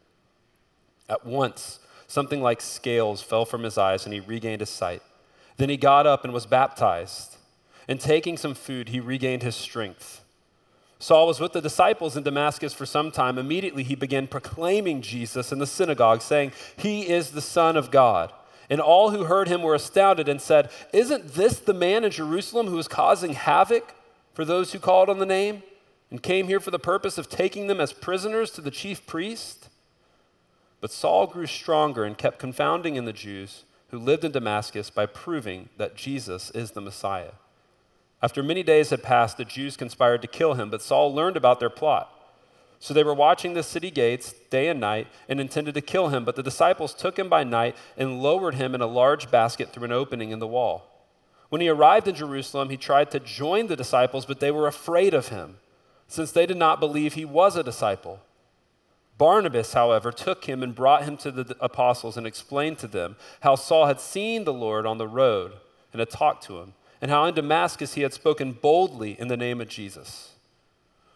At 1.08 1.24
once, 1.24 1.78
something 2.06 2.42
like 2.42 2.60
scales 2.60 3.22
fell 3.22 3.44
from 3.44 3.62
his 3.62 3.78
eyes, 3.78 4.04
and 4.04 4.12
he 4.12 4.20
regained 4.20 4.60
his 4.60 4.70
sight. 4.70 5.02
Then 5.56 5.68
he 5.68 5.76
got 5.76 6.06
up 6.06 6.24
and 6.24 6.32
was 6.32 6.46
baptized 6.46 7.36
and 7.88 8.00
taking 8.00 8.36
some 8.36 8.54
food, 8.54 8.88
he 8.88 9.00
regained 9.00 9.42
his 9.42 9.54
strength. 9.54 10.22
Saul 10.98 11.26
was 11.26 11.40
with 11.40 11.52
the 11.52 11.60
disciples 11.60 12.16
in 12.16 12.22
Damascus 12.22 12.72
for 12.72 12.86
some 12.86 13.10
time. 13.10 13.38
Immediately, 13.38 13.84
he 13.84 13.94
began 13.94 14.26
proclaiming 14.26 15.02
Jesus 15.02 15.52
in 15.52 15.58
the 15.58 15.66
synagogue, 15.66 16.22
saying, 16.22 16.52
He 16.76 17.08
is 17.08 17.30
the 17.30 17.42
Son 17.42 17.76
of 17.76 17.90
God. 17.90 18.32
And 18.68 18.80
all 18.80 19.10
who 19.10 19.24
heard 19.24 19.46
him 19.46 19.62
were 19.62 19.74
astounded 19.74 20.28
and 20.28 20.40
said, 20.40 20.70
Isn't 20.92 21.34
this 21.34 21.58
the 21.60 21.74
man 21.74 22.02
in 22.02 22.10
Jerusalem 22.10 22.66
who 22.66 22.78
is 22.78 22.88
causing 22.88 23.34
havoc 23.34 23.94
for 24.36 24.44
those 24.44 24.72
who 24.72 24.78
called 24.78 25.08
on 25.08 25.18
the 25.18 25.24
name 25.24 25.62
and 26.10 26.22
came 26.22 26.46
here 26.46 26.60
for 26.60 26.70
the 26.70 26.78
purpose 26.78 27.16
of 27.16 27.30
taking 27.30 27.68
them 27.68 27.80
as 27.80 27.94
prisoners 27.94 28.50
to 28.50 28.60
the 28.60 28.70
chief 28.70 29.06
priest? 29.06 29.70
But 30.82 30.92
Saul 30.92 31.26
grew 31.26 31.46
stronger 31.46 32.04
and 32.04 32.18
kept 32.18 32.38
confounding 32.38 32.96
in 32.96 33.06
the 33.06 33.14
Jews 33.14 33.64
who 33.88 33.98
lived 33.98 34.24
in 34.24 34.32
Damascus 34.32 34.90
by 34.90 35.06
proving 35.06 35.70
that 35.78 35.96
Jesus 35.96 36.50
is 36.50 36.72
the 36.72 36.82
Messiah. 36.82 37.32
After 38.22 38.42
many 38.42 38.62
days 38.62 38.90
had 38.90 39.02
passed, 39.02 39.38
the 39.38 39.44
Jews 39.46 39.74
conspired 39.74 40.20
to 40.20 40.28
kill 40.28 40.52
him, 40.52 40.68
but 40.68 40.82
Saul 40.82 41.14
learned 41.14 41.38
about 41.38 41.58
their 41.58 41.70
plot. 41.70 42.12
So 42.78 42.92
they 42.92 43.04
were 43.04 43.14
watching 43.14 43.54
the 43.54 43.62
city 43.62 43.90
gates 43.90 44.34
day 44.50 44.68
and 44.68 44.78
night 44.78 45.06
and 45.30 45.40
intended 45.40 45.72
to 45.76 45.80
kill 45.80 46.08
him. 46.08 46.26
But 46.26 46.36
the 46.36 46.42
disciples 46.42 46.92
took 46.92 47.18
him 47.18 47.30
by 47.30 47.42
night 47.42 47.74
and 47.96 48.20
lowered 48.22 48.56
him 48.56 48.74
in 48.74 48.82
a 48.82 48.86
large 48.86 49.30
basket 49.30 49.72
through 49.72 49.84
an 49.86 49.92
opening 49.92 50.30
in 50.30 50.40
the 50.40 50.46
wall. 50.46 50.95
When 51.48 51.60
he 51.60 51.68
arrived 51.68 52.08
in 52.08 52.14
Jerusalem, 52.14 52.70
he 52.70 52.76
tried 52.76 53.10
to 53.12 53.20
join 53.20 53.68
the 53.68 53.76
disciples, 53.76 54.26
but 54.26 54.40
they 54.40 54.50
were 54.50 54.66
afraid 54.66 55.14
of 55.14 55.28
him, 55.28 55.58
since 56.08 56.32
they 56.32 56.46
did 56.46 56.56
not 56.56 56.80
believe 56.80 57.14
he 57.14 57.24
was 57.24 57.56
a 57.56 57.62
disciple. 57.62 58.20
Barnabas, 59.18 59.72
however, 59.72 60.12
took 60.12 60.44
him 60.44 60.62
and 60.62 60.74
brought 60.74 61.04
him 61.04 61.16
to 61.18 61.30
the 61.30 61.56
apostles 61.60 62.16
and 62.16 62.26
explained 62.26 62.78
to 62.78 62.86
them 62.86 63.16
how 63.40 63.54
Saul 63.54 63.86
had 63.86 64.00
seen 64.00 64.44
the 64.44 64.52
Lord 64.52 64.84
on 64.84 64.98
the 64.98 65.08
road 65.08 65.52
and 65.92 66.00
had 66.00 66.10
talked 66.10 66.44
to 66.44 66.58
him, 66.58 66.74
and 67.00 67.10
how 67.10 67.24
in 67.24 67.34
Damascus 67.34 67.94
he 67.94 68.02
had 68.02 68.12
spoken 68.12 68.52
boldly 68.52 69.18
in 69.18 69.28
the 69.28 69.36
name 69.36 69.60
of 69.60 69.68
Jesus. 69.68 70.32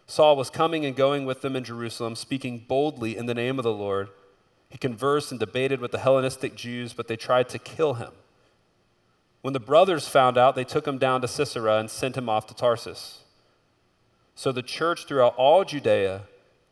Saul 0.06 0.36
was 0.36 0.50
coming 0.50 0.84
and 0.84 0.96
going 0.96 1.24
with 1.24 1.42
them 1.42 1.54
in 1.54 1.62
Jerusalem, 1.62 2.16
speaking 2.16 2.64
boldly 2.66 3.16
in 3.16 3.26
the 3.26 3.34
name 3.34 3.58
of 3.58 3.62
the 3.64 3.72
Lord. 3.72 4.08
He 4.68 4.78
conversed 4.78 5.30
and 5.30 5.38
debated 5.38 5.80
with 5.80 5.92
the 5.92 5.98
Hellenistic 5.98 6.54
Jews, 6.54 6.92
but 6.92 7.06
they 7.06 7.16
tried 7.16 7.48
to 7.50 7.58
kill 7.58 7.94
him. 7.94 8.12
When 9.42 9.54
the 9.54 9.60
brothers 9.60 10.06
found 10.06 10.36
out, 10.36 10.54
they 10.54 10.64
took 10.64 10.86
him 10.86 10.98
down 10.98 11.22
to 11.22 11.28
Caesarea 11.28 11.78
and 11.78 11.90
sent 11.90 12.16
him 12.16 12.28
off 12.28 12.46
to 12.48 12.54
Tarsus. 12.54 13.20
So 14.34 14.52
the 14.52 14.62
church 14.62 15.06
throughout 15.06 15.34
all 15.36 15.64
Judea, 15.64 16.22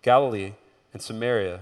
Galilee, 0.03 0.53
and 0.93 1.01
Samaria 1.01 1.61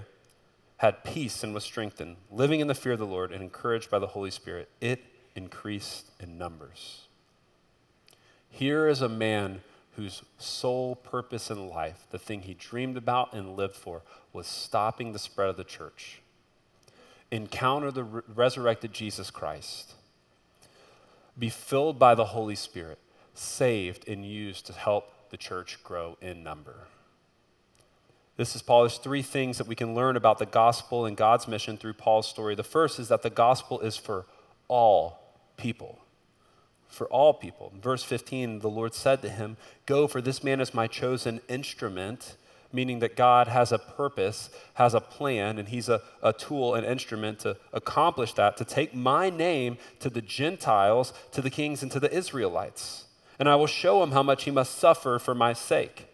had 0.77 1.03
peace 1.03 1.43
and 1.43 1.53
was 1.53 1.63
strengthened, 1.63 2.17
living 2.31 2.59
in 2.59 2.67
the 2.67 2.75
fear 2.75 2.93
of 2.93 2.99
the 2.99 3.05
Lord 3.05 3.31
and 3.31 3.41
encouraged 3.41 3.89
by 3.89 3.99
the 3.99 4.07
Holy 4.07 4.31
Spirit. 4.31 4.69
It 4.79 5.03
increased 5.35 6.11
in 6.19 6.37
numbers. 6.37 7.07
Here 8.49 8.87
is 8.87 9.01
a 9.01 9.09
man 9.09 9.61
whose 9.95 10.21
sole 10.37 10.95
purpose 10.95 11.49
in 11.49 11.69
life, 11.69 12.05
the 12.11 12.19
thing 12.19 12.41
he 12.41 12.53
dreamed 12.53 12.97
about 12.97 13.33
and 13.33 13.55
lived 13.55 13.75
for, 13.75 14.03
was 14.31 14.45
stopping 14.45 15.11
the 15.11 15.19
spread 15.19 15.49
of 15.49 15.57
the 15.57 15.63
church. 15.63 16.21
Encounter 17.31 17.91
the 17.91 18.03
re- 18.03 18.21
resurrected 18.33 18.93
Jesus 18.93 19.31
Christ 19.31 19.93
be 21.37 21.49
filled 21.49 21.99
by 21.99 22.15
the 22.15 22.25
Holy 22.25 22.55
Spirit, 22.55 22.99
saved 23.33 24.07
and 24.07 24.25
used 24.25 24.65
to 24.67 24.73
help 24.73 25.29
the 25.29 25.37
church 25.37 25.83
grow 25.83 26.17
in 26.21 26.43
number. 26.43 26.87
This 28.37 28.55
is 28.55 28.61
Paul. 28.61 28.81
There's 28.81 28.97
three 28.97 29.23
things 29.23 29.57
that 29.57 29.67
we 29.67 29.75
can 29.75 29.95
learn 29.95 30.15
about 30.15 30.37
the 30.37 30.45
gospel 30.45 31.05
and 31.05 31.17
God's 31.17 31.47
mission 31.47 31.77
through 31.77 31.93
Paul's 31.93 32.27
story. 32.27 32.53
The 32.53 32.63
first 32.63 32.99
is 32.99 33.07
that 33.07 33.23
the 33.23 33.31
gospel 33.31 33.79
is 33.79 33.97
for 33.97 34.25
all 34.67 35.19
people. 35.57 35.99
For 36.87 37.07
all 37.07 37.33
people. 37.33 37.71
In 37.73 37.81
verse 37.81 38.03
15, 38.03 38.59
the 38.59 38.69
Lord 38.69 38.93
said 38.93 39.21
to 39.23 39.29
him, 39.29 39.57
Go, 39.87 40.07
for 40.07 40.21
this 40.21 40.43
man 40.43 40.61
is 40.61 40.73
my 40.73 40.87
chosen 40.87 41.41
instrument 41.49 42.37
meaning 42.71 42.99
that 42.99 43.15
God 43.15 43.47
has 43.47 43.71
a 43.71 43.79
purpose, 43.79 44.49
has 44.75 44.93
a 44.93 45.01
plan, 45.01 45.57
and 45.57 45.69
He's 45.69 45.89
a, 45.89 46.01
a 46.21 46.33
tool, 46.33 46.75
an 46.75 46.83
instrument 46.83 47.39
to 47.39 47.57
accomplish 47.73 48.33
that, 48.33 48.57
to 48.57 48.65
take 48.65 48.93
my 48.93 49.29
name 49.29 49.77
to 49.99 50.09
the 50.09 50.21
Gentiles, 50.21 51.13
to 51.31 51.41
the 51.41 51.49
kings, 51.49 51.81
and 51.81 51.91
to 51.91 51.99
the 51.99 52.13
Israelites. 52.13 53.05
And 53.39 53.47
I 53.47 53.55
will 53.55 53.67
show 53.67 54.01
him 54.01 54.11
how 54.11 54.23
much 54.23 54.43
he 54.43 54.51
must 54.51 54.77
suffer 54.77 55.19
for 55.19 55.35
my 55.35 55.53
sake. 55.53 56.07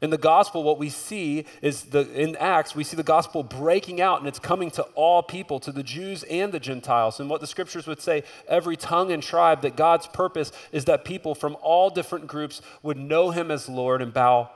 In 0.00 0.10
the 0.10 0.18
gospel, 0.18 0.62
what 0.62 0.78
we 0.78 0.90
see 0.90 1.44
is 1.60 1.84
the, 1.84 2.08
in 2.12 2.36
Acts, 2.36 2.72
we 2.72 2.84
see 2.84 2.96
the 2.96 3.02
gospel 3.02 3.42
breaking 3.42 4.00
out 4.00 4.20
and 4.20 4.28
it's 4.28 4.38
coming 4.38 4.70
to 4.72 4.82
all 4.94 5.24
people, 5.24 5.58
to 5.58 5.72
the 5.72 5.82
Jews 5.82 6.22
and 6.24 6.52
the 6.52 6.60
Gentiles. 6.60 7.18
And 7.18 7.28
what 7.28 7.40
the 7.40 7.48
scriptures 7.48 7.88
would 7.88 8.00
say, 8.00 8.22
every 8.46 8.76
tongue 8.76 9.10
and 9.10 9.20
tribe, 9.20 9.62
that 9.62 9.74
God's 9.74 10.06
purpose 10.06 10.52
is 10.70 10.84
that 10.84 11.04
people 11.04 11.34
from 11.34 11.56
all 11.62 11.90
different 11.90 12.28
groups 12.28 12.62
would 12.84 12.96
know 12.96 13.32
him 13.32 13.50
as 13.50 13.68
Lord 13.68 14.00
and 14.00 14.14
bow 14.14 14.50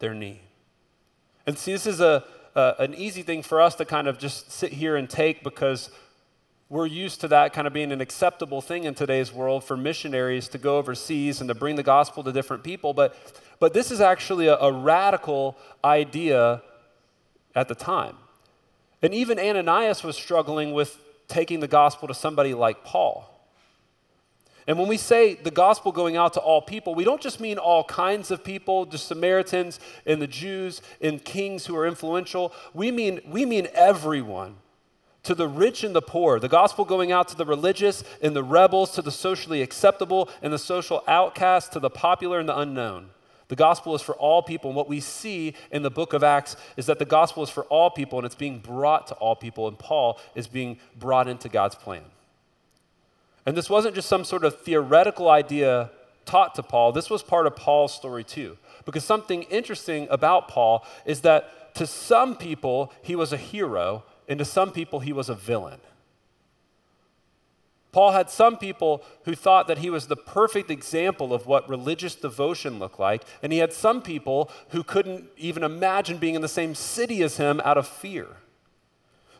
their 0.00 0.14
knee. 0.14 0.40
And 1.46 1.56
see, 1.56 1.72
this 1.72 1.86
is 1.86 2.00
a, 2.00 2.24
a, 2.54 2.74
an 2.78 2.94
easy 2.94 3.22
thing 3.22 3.42
for 3.42 3.60
us 3.60 3.76
to 3.76 3.84
kind 3.84 4.08
of 4.08 4.18
just 4.18 4.50
sit 4.50 4.72
here 4.72 4.96
and 4.96 5.08
take 5.08 5.44
because 5.44 5.90
we're 6.68 6.86
used 6.86 7.20
to 7.20 7.28
that 7.28 7.52
kind 7.52 7.66
of 7.66 7.72
being 7.72 7.92
an 7.92 8.00
acceptable 8.00 8.60
thing 8.60 8.84
in 8.84 8.94
today's 8.94 9.32
world 9.32 9.64
for 9.64 9.76
missionaries 9.76 10.48
to 10.48 10.58
go 10.58 10.78
overseas 10.78 11.40
and 11.40 11.48
to 11.48 11.54
bring 11.54 11.76
the 11.76 11.82
gospel 11.82 12.22
to 12.24 12.32
different 12.32 12.62
people. 12.62 12.94
But, 12.94 13.16
but 13.58 13.72
this 13.72 13.90
is 13.90 14.00
actually 14.00 14.46
a, 14.46 14.56
a 14.56 14.72
radical 14.72 15.56
idea 15.84 16.62
at 17.54 17.68
the 17.68 17.74
time. 17.74 18.16
And 19.02 19.14
even 19.14 19.38
Ananias 19.38 20.04
was 20.04 20.16
struggling 20.16 20.72
with 20.72 21.00
taking 21.26 21.60
the 21.60 21.68
gospel 21.68 22.06
to 22.08 22.14
somebody 22.14 22.54
like 22.54 22.84
Paul. 22.84 23.29
And 24.70 24.78
when 24.78 24.86
we 24.86 24.98
say 24.98 25.34
the 25.34 25.50
gospel 25.50 25.90
going 25.90 26.16
out 26.16 26.34
to 26.34 26.40
all 26.40 26.62
people, 26.62 26.94
we 26.94 27.02
don't 27.02 27.20
just 27.20 27.40
mean 27.40 27.58
all 27.58 27.82
kinds 27.82 28.30
of 28.30 28.44
people, 28.44 28.84
the 28.84 28.98
Samaritans 28.98 29.80
and 30.06 30.22
the 30.22 30.28
Jews 30.28 30.80
and 31.00 31.24
kings 31.24 31.66
who 31.66 31.76
are 31.76 31.88
influential. 31.88 32.52
We 32.72 32.92
mean, 32.92 33.20
we 33.26 33.44
mean 33.44 33.66
everyone. 33.74 34.58
To 35.24 35.34
the 35.34 35.48
rich 35.48 35.82
and 35.82 35.92
the 35.92 36.00
poor, 36.00 36.38
the 36.38 36.48
gospel 36.48 36.84
going 36.84 37.10
out 37.10 37.26
to 37.30 37.36
the 37.36 37.44
religious 37.44 38.04
and 38.22 38.36
the 38.36 38.44
rebels, 38.44 38.92
to 38.92 39.02
the 39.02 39.10
socially 39.10 39.60
acceptable 39.60 40.28
and 40.40 40.52
the 40.52 40.58
social 40.58 41.02
outcast, 41.08 41.72
to 41.72 41.80
the 41.80 41.90
popular 41.90 42.38
and 42.38 42.48
the 42.48 42.56
unknown. 42.56 43.10
The 43.48 43.56
gospel 43.56 43.96
is 43.96 44.02
for 44.02 44.14
all 44.14 44.40
people. 44.40 44.70
And 44.70 44.76
what 44.76 44.88
we 44.88 45.00
see 45.00 45.54
in 45.72 45.82
the 45.82 45.90
book 45.90 46.12
of 46.12 46.22
Acts 46.22 46.54
is 46.76 46.86
that 46.86 47.00
the 47.00 47.04
gospel 47.04 47.42
is 47.42 47.50
for 47.50 47.64
all 47.64 47.90
people 47.90 48.20
and 48.20 48.24
it's 48.24 48.36
being 48.36 48.60
brought 48.60 49.08
to 49.08 49.14
all 49.14 49.34
people. 49.34 49.66
And 49.66 49.76
Paul 49.76 50.20
is 50.36 50.46
being 50.46 50.78
brought 50.96 51.26
into 51.26 51.48
God's 51.48 51.74
plan. 51.74 52.04
And 53.46 53.56
this 53.56 53.70
wasn't 53.70 53.94
just 53.94 54.08
some 54.08 54.24
sort 54.24 54.44
of 54.44 54.60
theoretical 54.60 55.28
idea 55.28 55.90
taught 56.26 56.54
to 56.54 56.62
Paul, 56.62 56.92
this 56.92 57.10
was 57.10 57.22
part 57.22 57.46
of 57.46 57.56
Paul's 57.56 57.92
story 57.92 58.22
too. 58.22 58.56
Because 58.84 59.04
something 59.04 59.42
interesting 59.44 60.06
about 60.10 60.48
Paul 60.48 60.84
is 61.04 61.22
that 61.22 61.74
to 61.74 61.86
some 61.86 62.36
people, 62.36 62.92
he 63.02 63.16
was 63.16 63.32
a 63.32 63.36
hero, 63.36 64.04
and 64.28 64.38
to 64.38 64.44
some 64.44 64.70
people, 64.72 65.00
he 65.00 65.12
was 65.12 65.28
a 65.28 65.34
villain. 65.34 65.80
Paul 67.92 68.12
had 68.12 68.30
some 68.30 68.56
people 68.56 69.02
who 69.24 69.34
thought 69.34 69.66
that 69.66 69.78
he 69.78 69.90
was 69.90 70.06
the 70.06 70.16
perfect 70.16 70.70
example 70.70 71.34
of 71.34 71.46
what 71.46 71.68
religious 71.68 72.14
devotion 72.14 72.78
looked 72.78 73.00
like, 73.00 73.22
and 73.42 73.52
he 73.52 73.58
had 73.58 73.72
some 73.72 74.00
people 74.00 74.50
who 74.68 74.84
couldn't 74.84 75.24
even 75.36 75.64
imagine 75.64 76.18
being 76.18 76.36
in 76.36 76.42
the 76.42 76.48
same 76.48 76.74
city 76.76 77.22
as 77.22 77.36
him 77.36 77.60
out 77.64 77.76
of 77.76 77.88
fear. 77.88 78.36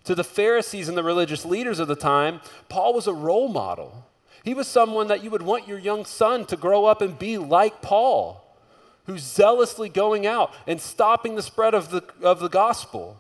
To 0.04 0.14
the 0.14 0.25
Pharisees 0.25 0.88
and 0.88 0.97
the 0.97 1.02
religious 1.02 1.45
leaders 1.45 1.78
of 1.78 1.88
the 1.88 1.97
time, 1.97 2.40
Paul 2.69 2.95
was 2.95 3.07
a 3.07 3.12
role 3.12 3.49
model. 3.49 4.07
He 4.45 4.54
was 4.54 4.66
someone 4.66 5.09
that 5.09 5.23
you 5.23 5.30
would 5.30 5.42
want 5.42 5.69
your 5.69 5.78
young 5.78 6.04
son 6.04 6.47
to 6.47 6.57
grow 6.57 6.87
up 6.87 7.02
and 7.02 7.19
be 7.19 7.37
like 7.37 7.83
Paul, 7.83 8.57
who's 9.04 9.23
zealously 9.23 9.88
going 9.88 10.26
out 10.26 10.54
and 10.66 10.80
stopping 10.80 11.35
the 11.35 11.42
spread 11.42 11.75
of 11.75 11.90
the, 11.90 12.02
of 12.23 12.40
the 12.40 12.49
gospel. 12.49 13.19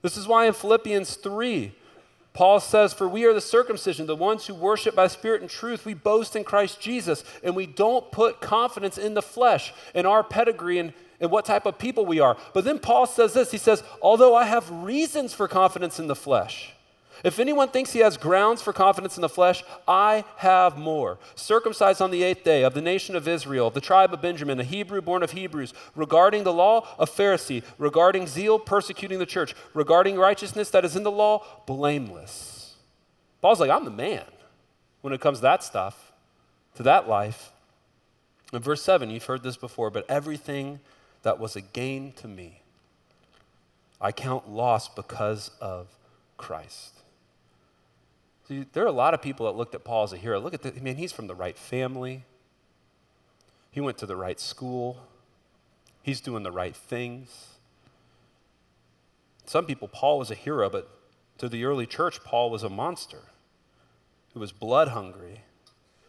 This 0.00 0.16
is 0.16 0.26
why 0.26 0.46
in 0.46 0.54
Philippians 0.54 1.16
3, 1.16 1.72
Paul 2.32 2.60
says, 2.60 2.94
For 2.94 3.06
we 3.06 3.24
are 3.24 3.34
the 3.34 3.40
circumcision, 3.40 4.06
the 4.06 4.16
ones 4.16 4.46
who 4.46 4.54
worship 4.54 4.94
by 4.94 5.06
spirit 5.06 5.42
and 5.42 5.50
truth. 5.50 5.84
We 5.84 5.94
boast 5.94 6.34
in 6.34 6.44
Christ 6.44 6.80
Jesus, 6.80 7.24
and 7.44 7.54
we 7.54 7.66
don't 7.66 8.10
put 8.10 8.40
confidence 8.40 8.96
in 8.96 9.14
the 9.14 9.22
flesh, 9.22 9.74
in 9.94 10.06
our 10.06 10.24
pedigree, 10.24 10.78
and 10.78 10.94
and 11.22 11.30
what 11.30 11.46
type 11.46 11.64
of 11.64 11.78
people 11.78 12.04
we 12.04 12.20
are. 12.20 12.36
But 12.52 12.64
then 12.64 12.78
Paul 12.78 13.06
says 13.06 13.32
this 13.32 13.50
he 13.50 13.56
says, 13.56 13.82
Although 14.02 14.34
I 14.34 14.44
have 14.44 14.70
reasons 14.70 15.32
for 15.32 15.48
confidence 15.48 15.98
in 15.98 16.08
the 16.08 16.16
flesh, 16.16 16.74
if 17.24 17.38
anyone 17.38 17.68
thinks 17.68 17.92
he 17.92 18.00
has 18.00 18.16
grounds 18.16 18.62
for 18.62 18.72
confidence 18.72 19.16
in 19.16 19.22
the 19.22 19.28
flesh, 19.28 19.62
I 19.86 20.24
have 20.38 20.76
more. 20.76 21.18
Circumcised 21.36 22.02
on 22.02 22.10
the 22.10 22.24
eighth 22.24 22.42
day 22.42 22.64
of 22.64 22.74
the 22.74 22.82
nation 22.82 23.14
of 23.14 23.28
Israel, 23.28 23.70
the 23.70 23.80
tribe 23.80 24.12
of 24.12 24.20
Benjamin, 24.20 24.58
a 24.58 24.64
Hebrew 24.64 25.00
born 25.00 25.22
of 25.22 25.30
Hebrews, 25.30 25.72
regarding 25.94 26.42
the 26.42 26.52
law, 26.52 26.88
a 26.98 27.06
Pharisee, 27.06 27.62
regarding 27.78 28.26
zeal, 28.26 28.58
persecuting 28.58 29.20
the 29.20 29.26
church, 29.26 29.54
regarding 29.72 30.16
righteousness 30.16 30.70
that 30.70 30.84
is 30.84 30.96
in 30.96 31.04
the 31.04 31.12
law, 31.12 31.44
blameless. 31.64 32.74
Paul's 33.40 33.60
like, 33.60 33.70
I'm 33.70 33.84
the 33.84 33.90
man 33.90 34.24
when 35.02 35.12
it 35.12 35.20
comes 35.20 35.38
to 35.38 35.42
that 35.42 35.62
stuff, 35.62 36.12
to 36.74 36.82
that 36.82 37.08
life. 37.08 37.52
In 38.52 38.58
verse 38.60 38.82
7, 38.82 39.10
you've 39.10 39.24
heard 39.24 39.44
this 39.44 39.56
before, 39.56 39.90
but 39.90 40.04
everything 40.08 40.80
that 41.22 41.38
was 41.38 41.56
a 41.56 41.60
gain 41.60 42.12
to 42.12 42.28
me, 42.28 42.62
I 44.00 44.12
count 44.12 44.48
loss 44.48 44.88
because 44.88 45.50
of 45.60 45.86
Christ. 46.36 47.02
See, 48.48 48.66
there 48.72 48.82
are 48.82 48.88
a 48.88 48.92
lot 48.92 49.14
of 49.14 49.22
people 49.22 49.46
that 49.46 49.56
looked 49.56 49.74
at 49.74 49.84
Paul 49.84 50.04
as 50.04 50.12
a 50.12 50.16
hero. 50.16 50.40
Look 50.40 50.54
at 50.54 50.62
the 50.62 50.72
man, 50.80 50.96
he's 50.96 51.12
from 51.12 51.28
the 51.28 51.34
right 51.34 51.56
family. 51.56 52.24
He 53.70 53.80
went 53.80 53.98
to 53.98 54.06
the 54.06 54.16
right 54.16 54.40
school. 54.40 54.98
He's 56.02 56.20
doing 56.20 56.42
the 56.42 56.50
right 56.50 56.74
things. 56.74 57.54
Some 59.46 59.66
people, 59.66 59.88
Paul 59.88 60.18
was 60.18 60.30
a 60.30 60.34
hero, 60.34 60.68
but 60.68 60.88
to 61.38 61.48
the 61.48 61.64
early 61.64 61.86
church, 61.86 62.22
Paul 62.24 62.50
was 62.50 62.62
a 62.62 62.68
monster 62.68 63.22
who 64.34 64.40
was 64.40 64.52
blood 64.52 64.88
hungry. 64.88 65.42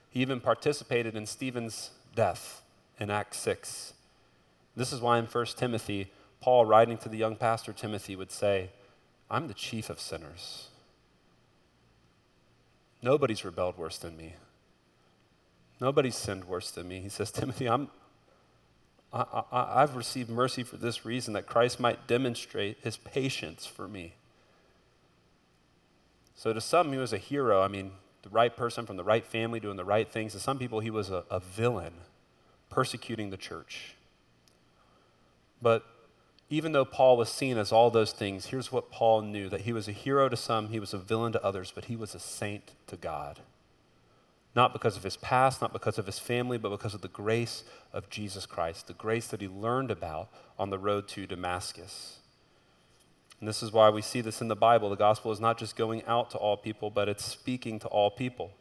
He 0.09 0.21
even 0.21 0.39
participated 0.39 1.15
in 1.15 1.25
Stephen's 1.25 1.91
death 2.15 2.61
in 2.99 3.09
Acts 3.09 3.37
6. 3.39 3.92
This 4.75 4.91
is 4.91 5.01
why 5.01 5.19
in 5.19 5.25
1 5.25 5.45
Timothy, 5.57 6.11
Paul, 6.41 6.65
writing 6.65 6.97
to 6.99 7.09
the 7.09 7.17
young 7.17 7.35
pastor 7.35 7.73
Timothy, 7.73 8.15
would 8.15 8.31
say, 8.31 8.69
I'm 9.29 9.47
the 9.47 9.53
chief 9.53 9.89
of 9.89 9.99
sinners. 9.99 10.67
Nobody's 13.01 13.45
rebelled 13.45 13.77
worse 13.77 13.97
than 13.97 14.17
me. 14.17 14.33
Nobody's 15.79 16.15
sinned 16.15 16.45
worse 16.45 16.71
than 16.71 16.87
me. 16.87 17.01
He 17.01 17.09
says, 17.09 17.31
Timothy, 17.31 17.67
I'm, 17.67 17.89
I, 19.11 19.43
I, 19.51 19.81
I've 19.83 19.95
received 19.95 20.29
mercy 20.29 20.63
for 20.63 20.77
this 20.77 21.05
reason, 21.05 21.33
that 21.33 21.45
Christ 21.45 21.79
might 21.79 22.07
demonstrate 22.07 22.77
his 22.81 22.97
patience 22.97 23.65
for 23.65 23.87
me. 23.87 24.15
So 26.35 26.53
to 26.53 26.61
some, 26.61 26.91
he 26.91 26.97
was 26.97 27.13
a 27.13 27.17
hero. 27.17 27.61
I 27.61 27.67
mean, 27.67 27.91
the 28.23 28.29
right 28.29 28.55
person 28.55 28.85
from 28.85 28.97
the 28.97 29.03
right 29.03 29.25
family 29.25 29.59
doing 29.59 29.77
the 29.77 29.85
right 29.85 30.09
things. 30.09 30.31
To 30.33 30.39
some 30.39 30.57
people, 30.57 30.79
he 30.79 30.89
was 30.89 31.09
a, 31.09 31.23
a 31.29 31.39
villain 31.39 31.93
persecuting 32.69 33.29
the 33.29 33.37
church. 33.37 33.95
But 35.63 35.85
even 36.49 36.73
though 36.73 36.85
Paul 36.85 37.17
was 37.17 37.29
seen 37.29 37.57
as 37.57 37.71
all 37.71 37.89
those 37.89 38.11
things, 38.11 38.47
here's 38.47 38.71
what 38.71 38.91
Paul 38.91 39.21
knew 39.21 39.49
that 39.49 39.61
he 39.61 39.73
was 39.73 39.87
a 39.87 39.93
hero 39.93 40.29
to 40.29 40.37
some, 40.37 40.67
he 40.67 40.79
was 40.79 40.93
a 40.93 40.99
villain 40.99 41.31
to 41.31 41.43
others, 41.43 41.71
but 41.73 41.85
he 41.85 41.95
was 41.95 42.13
a 42.13 42.19
saint 42.19 42.73
to 42.87 42.97
God. 42.97 43.39
Not 44.55 44.73
because 44.73 44.95
of 44.97 45.03
his 45.03 45.17
past, 45.17 45.61
not 45.61 45.73
because 45.73 45.97
of 45.97 46.05
his 46.05 46.19
family, 46.19 46.59
but 46.59 46.69
because 46.69 46.93
of 46.93 47.01
the 47.01 47.07
grace 47.07 47.63
of 47.91 48.09
Jesus 48.09 48.45
Christ, 48.45 48.85
the 48.85 48.93
grace 48.93 49.25
that 49.27 49.41
he 49.41 49.47
learned 49.47 49.89
about 49.89 50.29
on 50.59 50.69
the 50.69 50.77
road 50.77 51.07
to 51.09 51.25
Damascus. 51.25 52.19
And 53.39 53.47
this 53.47 53.63
is 53.63 53.71
why 53.71 53.89
we 53.89 54.01
see 54.03 54.21
this 54.21 54.41
in 54.41 54.49
the 54.49 54.55
Bible. 54.55 54.89
The 54.89 54.95
gospel 54.95 55.31
is 55.31 55.39
not 55.39 55.57
just 55.57 55.75
going 55.75 56.03
out 56.05 56.29
to 56.31 56.37
all 56.37 56.55
people, 56.55 56.91
but 56.91 57.09
it's 57.09 57.25
speaking 57.25 57.79
to 57.79 57.87
all 57.87 58.11
people. 58.11 58.51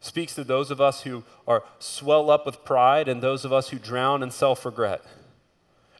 Speaks 0.00 0.34
to 0.34 0.44
those 0.44 0.70
of 0.70 0.80
us 0.80 1.02
who 1.02 1.24
are 1.46 1.62
swell 1.78 2.30
up 2.30 2.44
with 2.44 2.64
pride 2.64 3.06
and 3.06 3.22
those 3.22 3.44
of 3.44 3.52
us 3.52 3.68
who 3.68 3.78
drown 3.78 4.22
in 4.22 4.30
self 4.30 4.64
regret. 4.64 5.02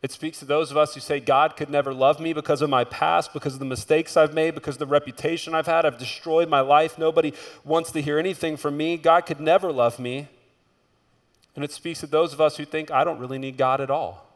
It 0.06 0.12
speaks 0.12 0.38
to 0.38 0.44
those 0.44 0.70
of 0.70 0.76
us 0.76 0.94
who 0.94 1.00
say, 1.00 1.18
God 1.18 1.56
could 1.56 1.68
never 1.68 1.92
love 1.92 2.20
me 2.20 2.32
because 2.32 2.62
of 2.62 2.70
my 2.70 2.84
past, 2.84 3.32
because 3.32 3.54
of 3.54 3.58
the 3.58 3.64
mistakes 3.64 4.16
I've 4.16 4.32
made, 4.32 4.54
because 4.54 4.76
of 4.76 4.78
the 4.78 4.86
reputation 4.86 5.52
I've 5.52 5.66
had. 5.66 5.84
I've 5.84 5.98
destroyed 5.98 6.48
my 6.48 6.60
life. 6.60 6.96
Nobody 6.96 7.32
wants 7.64 7.90
to 7.90 8.00
hear 8.00 8.16
anything 8.16 8.56
from 8.56 8.76
me. 8.76 8.98
God 8.98 9.22
could 9.22 9.40
never 9.40 9.72
love 9.72 9.98
me. 9.98 10.28
And 11.56 11.64
it 11.64 11.72
speaks 11.72 11.98
to 12.02 12.06
those 12.06 12.32
of 12.32 12.40
us 12.40 12.56
who 12.56 12.64
think, 12.64 12.92
I 12.92 13.02
don't 13.02 13.18
really 13.18 13.36
need 13.36 13.56
God 13.56 13.80
at 13.80 13.90
all. 13.90 14.28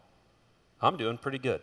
I'm 0.82 0.96
doing 0.96 1.18
pretty 1.18 1.38
good. 1.38 1.60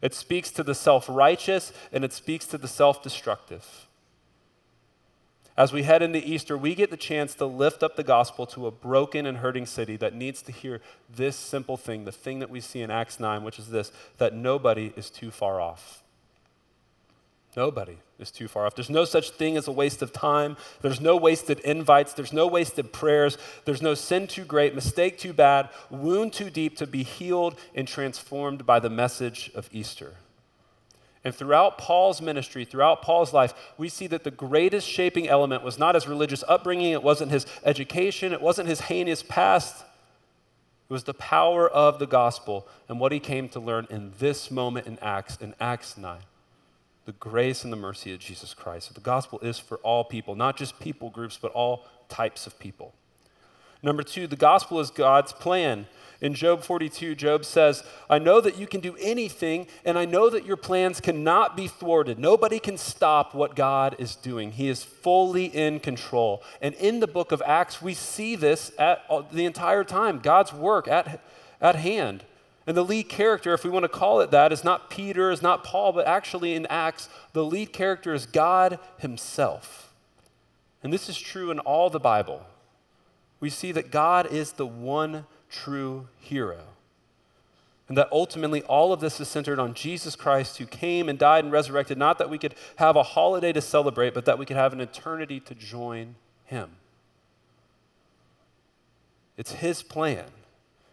It 0.00 0.14
speaks 0.14 0.50
to 0.52 0.62
the 0.62 0.74
self 0.74 1.06
righteous 1.06 1.74
and 1.92 2.02
it 2.02 2.14
speaks 2.14 2.46
to 2.46 2.56
the 2.56 2.66
self 2.66 3.02
destructive. 3.02 3.89
As 5.60 5.74
we 5.74 5.82
head 5.82 6.00
into 6.00 6.26
Easter, 6.26 6.56
we 6.56 6.74
get 6.74 6.90
the 6.90 6.96
chance 6.96 7.34
to 7.34 7.44
lift 7.44 7.82
up 7.82 7.94
the 7.94 8.02
gospel 8.02 8.46
to 8.46 8.66
a 8.66 8.70
broken 8.70 9.26
and 9.26 9.36
hurting 9.36 9.66
city 9.66 9.94
that 9.98 10.14
needs 10.14 10.40
to 10.40 10.52
hear 10.52 10.80
this 11.14 11.36
simple 11.36 11.76
thing, 11.76 12.06
the 12.06 12.12
thing 12.12 12.38
that 12.38 12.48
we 12.48 12.62
see 12.62 12.80
in 12.80 12.90
Acts 12.90 13.20
9, 13.20 13.44
which 13.44 13.58
is 13.58 13.68
this 13.68 13.92
that 14.16 14.32
nobody 14.32 14.94
is 14.96 15.10
too 15.10 15.30
far 15.30 15.60
off. 15.60 16.02
Nobody 17.58 17.98
is 18.18 18.30
too 18.30 18.48
far 18.48 18.64
off. 18.64 18.74
There's 18.74 18.88
no 18.88 19.04
such 19.04 19.32
thing 19.32 19.58
as 19.58 19.68
a 19.68 19.72
waste 19.72 20.00
of 20.00 20.14
time. 20.14 20.56
There's 20.80 20.98
no 20.98 21.14
wasted 21.14 21.60
invites. 21.60 22.14
There's 22.14 22.32
no 22.32 22.46
wasted 22.46 22.90
prayers. 22.90 23.36
There's 23.66 23.82
no 23.82 23.92
sin 23.92 24.28
too 24.28 24.46
great, 24.46 24.74
mistake 24.74 25.18
too 25.18 25.34
bad, 25.34 25.68
wound 25.90 26.32
too 26.32 26.48
deep 26.48 26.78
to 26.78 26.86
be 26.86 27.02
healed 27.02 27.54
and 27.74 27.86
transformed 27.86 28.64
by 28.64 28.80
the 28.80 28.88
message 28.88 29.50
of 29.54 29.68
Easter. 29.72 30.14
And 31.22 31.34
throughout 31.34 31.76
Paul's 31.76 32.22
ministry, 32.22 32.64
throughout 32.64 33.02
Paul's 33.02 33.34
life, 33.34 33.52
we 33.76 33.88
see 33.88 34.06
that 34.06 34.24
the 34.24 34.30
greatest 34.30 34.88
shaping 34.88 35.28
element 35.28 35.62
was 35.62 35.78
not 35.78 35.94
his 35.94 36.08
religious 36.08 36.42
upbringing, 36.48 36.92
it 36.92 37.02
wasn't 37.02 37.30
his 37.30 37.46
education, 37.64 38.32
it 38.32 38.40
wasn't 38.40 38.68
his 38.68 38.82
heinous 38.82 39.22
past. 39.22 39.84
It 40.88 40.92
was 40.92 41.04
the 41.04 41.14
power 41.14 41.68
of 41.68 41.98
the 41.98 42.06
gospel 42.06 42.66
and 42.88 42.98
what 42.98 43.12
he 43.12 43.20
came 43.20 43.48
to 43.50 43.60
learn 43.60 43.86
in 43.90 44.12
this 44.18 44.50
moment 44.50 44.86
in 44.86 44.98
Acts, 45.00 45.36
in 45.40 45.54
Acts 45.60 45.96
9 45.96 46.18
the 47.06 47.12
grace 47.12 47.64
and 47.64 47.72
the 47.72 47.76
mercy 47.76 48.12
of 48.12 48.20
Jesus 48.20 48.54
Christ. 48.54 48.94
The 48.94 49.00
gospel 49.00 49.40
is 49.40 49.58
for 49.58 49.78
all 49.78 50.04
people, 50.04 50.36
not 50.36 50.56
just 50.56 50.78
people 50.78 51.10
groups, 51.10 51.36
but 51.40 51.50
all 51.52 51.84
types 52.08 52.46
of 52.46 52.56
people. 52.60 52.94
Number 53.82 54.02
two, 54.02 54.26
the 54.26 54.36
gospel 54.36 54.80
is 54.80 54.90
God's 54.90 55.32
plan. 55.32 55.86
In 56.20 56.34
Job 56.34 56.62
42, 56.62 57.14
Job 57.14 57.46
says, 57.46 57.82
I 58.10 58.18
know 58.18 58.42
that 58.42 58.58
you 58.58 58.66
can 58.66 58.80
do 58.80 58.94
anything, 59.00 59.66
and 59.86 59.98
I 59.98 60.04
know 60.04 60.28
that 60.28 60.44
your 60.44 60.58
plans 60.58 61.00
cannot 61.00 61.56
be 61.56 61.66
thwarted. 61.66 62.18
Nobody 62.18 62.58
can 62.58 62.76
stop 62.76 63.34
what 63.34 63.56
God 63.56 63.96
is 63.98 64.16
doing. 64.16 64.52
He 64.52 64.68
is 64.68 64.82
fully 64.82 65.46
in 65.46 65.80
control. 65.80 66.42
And 66.60 66.74
in 66.74 67.00
the 67.00 67.06
book 67.06 67.32
of 67.32 67.42
Acts, 67.46 67.80
we 67.80 67.94
see 67.94 68.36
this 68.36 68.70
at 68.78 69.02
the 69.32 69.46
entire 69.46 69.82
time 69.82 70.18
God's 70.18 70.52
work 70.52 70.86
at, 70.88 71.22
at 71.58 71.76
hand. 71.76 72.24
And 72.66 72.76
the 72.76 72.84
lead 72.84 73.08
character, 73.08 73.54
if 73.54 73.64
we 73.64 73.70
want 73.70 73.84
to 73.84 73.88
call 73.88 74.20
it 74.20 74.30
that, 74.30 74.52
is 74.52 74.62
not 74.62 74.90
Peter, 74.90 75.30
is 75.30 75.40
not 75.40 75.64
Paul, 75.64 75.92
but 75.92 76.06
actually 76.06 76.54
in 76.54 76.66
Acts, 76.66 77.08
the 77.32 77.44
lead 77.44 77.72
character 77.72 78.12
is 78.12 78.26
God 78.26 78.78
Himself. 78.98 79.94
And 80.82 80.92
this 80.92 81.08
is 81.08 81.18
true 81.18 81.50
in 81.50 81.58
all 81.60 81.88
the 81.88 81.98
Bible. 81.98 82.44
We 83.40 83.50
see 83.50 83.72
that 83.72 83.90
God 83.90 84.26
is 84.26 84.52
the 84.52 84.66
one 84.66 85.26
true 85.50 86.08
hero. 86.18 86.60
And 87.88 87.98
that 87.98 88.08
ultimately 88.12 88.62
all 88.62 88.92
of 88.92 89.00
this 89.00 89.20
is 89.20 89.26
centered 89.26 89.58
on 89.58 89.74
Jesus 89.74 90.14
Christ 90.14 90.58
who 90.58 90.66
came 90.66 91.08
and 91.08 91.18
died 91.18 91.42
and 91.42 91.52
resurrected, 91.52 91.98
not 91.98 92.18
that 92.18 92.30
we 92.30 92.38
could 92.38 92.54
have 92.76 92.94
a 92.94 93.02
holiday 93.02 93.52
to 93.52 93.60
celebrate, 93.60 94.14
but 94.14 94.26
that 94.26 94.38
we 94.38 94.46
could 94.46 94.56
have 94.56 94.72
an 94.72 94.80
eternity 94.80 95.40
to 95.40 95.54
join 95.56 96.14
Him. 96.44 96.70
It's 99.36 99.52
His 99.54 99.82
plan. 99.82 100.26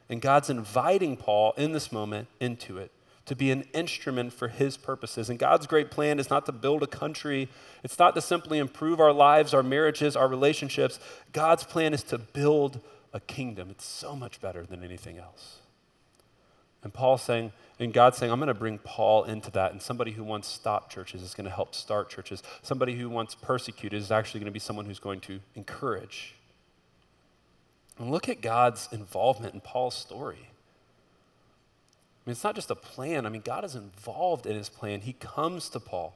And 0.09 0.21
God's 0.21 0.49
inviting 0.49 1.17
Paul 1.17 1.53
in 1.55 1.73
this 1.73 1.91
moment 1.91 2.29
into 2.39 2.77
it 2.77 2.91
to 3.27 3.35
be 3.35 3.51
an 3.51 3.63
instrument 3.73 4.33
for 4.33 4.47
his 4.47 4.77
purposes. 4.77 5.29
And 5.29 5.37
God's 5.37 5.67
great 5.67 5.91
plan 5.91 6.17
is 6.17 6.29
not 6.29 6.45
to 6.47 6.51
build 6.51 6.81
a 6.81 6.87
country, 6.87 7.49
it's 7.83 7.99
not 7.99 8.15
to 8.15 8.21
simply 8.21 8.57
improve 8.57 8.99
our 8.99 9.13
lives, 9.13 9.53
our 9.53 9.63
marriages, 9.63 10.15
our 10.15 10.27
relationships. 10.27 10.99
God's 11.33 11.63
plan 11.63 11.93
is 11.93 12.03
to 12.03 12.17
build 12.17 12.79
a 13.13 13.19
kingdom. 13.19 13.69
It's 13.69 13.85
so 13.85 14.15
much 14.15 14.41
better 14.41 14.65
than 14.65 14.83
anything 14.83 15.17
else. 15.17 15.59
And 16.83 16.93
Paul's 16.93 17.21
saying, 17.21 17.51
and 17.79 17.93
God's 17.93 18.17
saying, 18.17 18.31
I'm 18.31 18.39
going 18.39 18.47
to 18.47 18.53
bring 18.53 18.77
Paul 18.79 19.25
into 19.25 19.51
that. 19.51 19.71
And 19.71 19.81
somebody 19.81 20.11
who 20.11 20.23
once 20.23 20.47
stopped 20.47 20.91
churches 20.91 21.21
is 21.21 21.33
going 21.33 21.45
to 21.45 21.51
help 21.51 21.75
start 21.75 22.09
churches. 22.09 22.41
Somebody 22.61 22.95
who 22.95 23.09
once 23.09 23.35
persecuted 23.35 24.01
is 24.01 24.11
actually 24.11 24.39
going 24.39 24.51
to 24.51 24.53
be 24.53 24.59
someone 24.59 24.85
who's 24.85 24.99
going 24.99 25.19
to 25.21 25.39
encourage. 25.55 26.35
And 27.99 28.09
look 28.09 28.29
at 28.29 28.41
God's 28.41 28.87
involvement 28.91 29.53
in 29.53 29.59
Paul's 29.61 29.95
story. 29.95 30.49
Mean, 32.27 32.33
it's 32.33 32.43
not 32.43 32.55
just 32.55 32.69
a 32.69 32.75
plan. 32.75 33.25
I 33.25 33.29
mean, 33.29 33.41
God 33.41 33.63
is 33.63 33.73
involved 33.73 34.45
in 34.45 34.57
his 34.57 34.67
plan. 34.67 34.99
He 34.99 35.13
comes 35.13 35.69
to 35.69 35.79
Paul. 35.79 36.13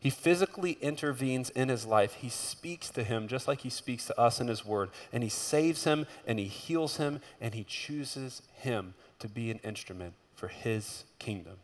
He 0.00 0.08
physically 0.08 0.78
intervenes 0.80 1.50
in 1.50 1.68
his 1.68 1.84
life. 1.84 2.14
He 2.14 2.30
speaks 2.30 2.88
to 2.88 3.04
him 3.04 3.28
just 3.28 3.46
like 3.46 3.60
he 3.60 3.68
speaks 3.68 4.06
to 4.06 4.18
us 4.18 4.40
in 4.40 4.48
his 4.48 4.64
word. 4.64 4.88
And 5.12 5.22
he 5.22 5.28
saves 5.28 5.84
him 5.84 6.06
and 6.26 6.38
he 6.38 6.46
heals 6.46 6.96
him 6.96 7.20
and 7.42 7.52
he 7.52 7.62
chooses 7.62 8.40
him 8.54 8.94
to 9.18 9.28
be 9.28 9.50
an 9.50 9.60
instrument 9.62 10.14
for 10.34 10.48
his 10.48 11.04
kingdom. 11.18 11.58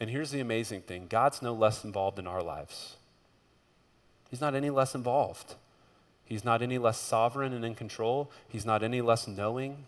And 0.00 0.08
here's 0.08 0.30
the 0.30 0.40
amazing 0.40 0.80
thing 0.80 1.06
God's 1.06 1.42
no 1.42 1.52
less 1.52 1.84
involved 1.84 2.18
in 2.18 2.26
our 2.26 2.42
lives, 2.42 2.96
He's 4.30 4.40
not 4.40 4.54
any 4.54 4.70
less 4.70 4.94
involved. 4.94 5.54
He's 6.24 6.46
not 6.46 6.62
any 6.62 6.78
less 6.78 6.98
sovereign 6.98 7.52
and 7.52 7.66
in 7.66 7.74
control. 7.74 8.30
He's 8.48 8.64
not 8.64 8.82
any 8.82 9.02
less 9.02 9.28
knowing. 9.28 9.84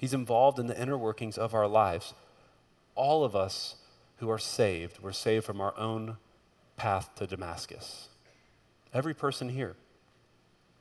He's 0.00 0.14
involved 0.14 0.58
in 0.58 0.66
the 0.66 0.80
inner 0.80 0.96
workings 0.96 1.36
of 1.36 1.52
our 1.52 1.68
lives. 1.68 2.14
All 2.94 3.22
of 3.22 3.36
us 3.36 3.74
who 4.16 4.30
are 4.30 4.38
saved, 4.38 4.98
we're 5.02 5.12
saved 5.12 5.44
from 5.44 5.60
our 5.60 5.78
own 5.78 6.16
path 6.78 7.10
to 7.16 7.26
Damascus. 7.26 8.08
Every 8.94 9.12
person 9.12 9.50
here. 9.50 9.76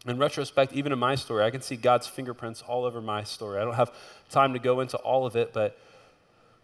In 0.07 0.17
retrospect, 0.19 0.71
even 0.71 0.93
in 0.93 0.99
my 0.99 1.15
story, 1.15 1.43
I 1.43 1.51
can 1.51 1.59
see 1.59 1.75
God's 1.75 2.07
fingerprints 2.07 2.61
all 2.61 2.85
over 2.85 3.01
my 3.01 3.25
story. 3.25 3.59
I 3.59 3.65
don't 3.65 3.73
have 3.73 3.91
time 4.29 4.53
to 4.53 4.59
go 4.59 4.79
into 4.79 4.95
all 4.99 5.25
of 5.25 5.35
it, 5.35 5.51
but 5.51 5.77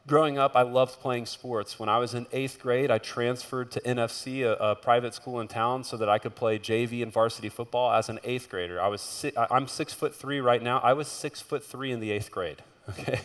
Growing 0.08 0.38
up, 0.38 0.56
I 0.56 0.62
loved 0.62 1.00
playing 1.00 1.26
sports. 1.26 1.80
When 1.80 1.89
I 1.89 1.98
was 1.98 2.13
in 2.13 2.28
eighth 2.32 2.60
grade, 2.60 2.91
I 2.91 3.00
transferred 3.00 3.72
to 3.72 3.82
NFC, 3.82 4.44
a, 4.44 4.54
a, 4.54 4.76
private 4.76 5.15
school 5.15 5.39
in 5.39 5.48
town, 5.48 5.84
so 5.84 5.98
that 5.98 6.08
I 6.08 6.20
could 6.20 6.36
play 6.36 6.60
JV 6.60 7.02
and 7.02 7.12
varsity 7.12 7.50
football 7.50 7.91
as 7.91 8.08
an 8.08 8.20
eighth 8.24 8.48
grader. 8.48 8.80
I 8.80 8.88
was 8.88 9.02
si- 9.02 9.32
I'm 9.36 9.68
six 9.68 9.94
foot 9.94 10.13
three 10.13 10.39
right 10.39 10.62
now. 10.62 10.78
I 10.78 10.94
was 10.94 11.08
six 11.08 11.41
foot 11.41 11.63
three 11.63 11.91
in 11.91 12.00
the 12.00 12.12
eighth 12.12 12.32
grade. 12.32 12.62
Okay, 12.88 13.20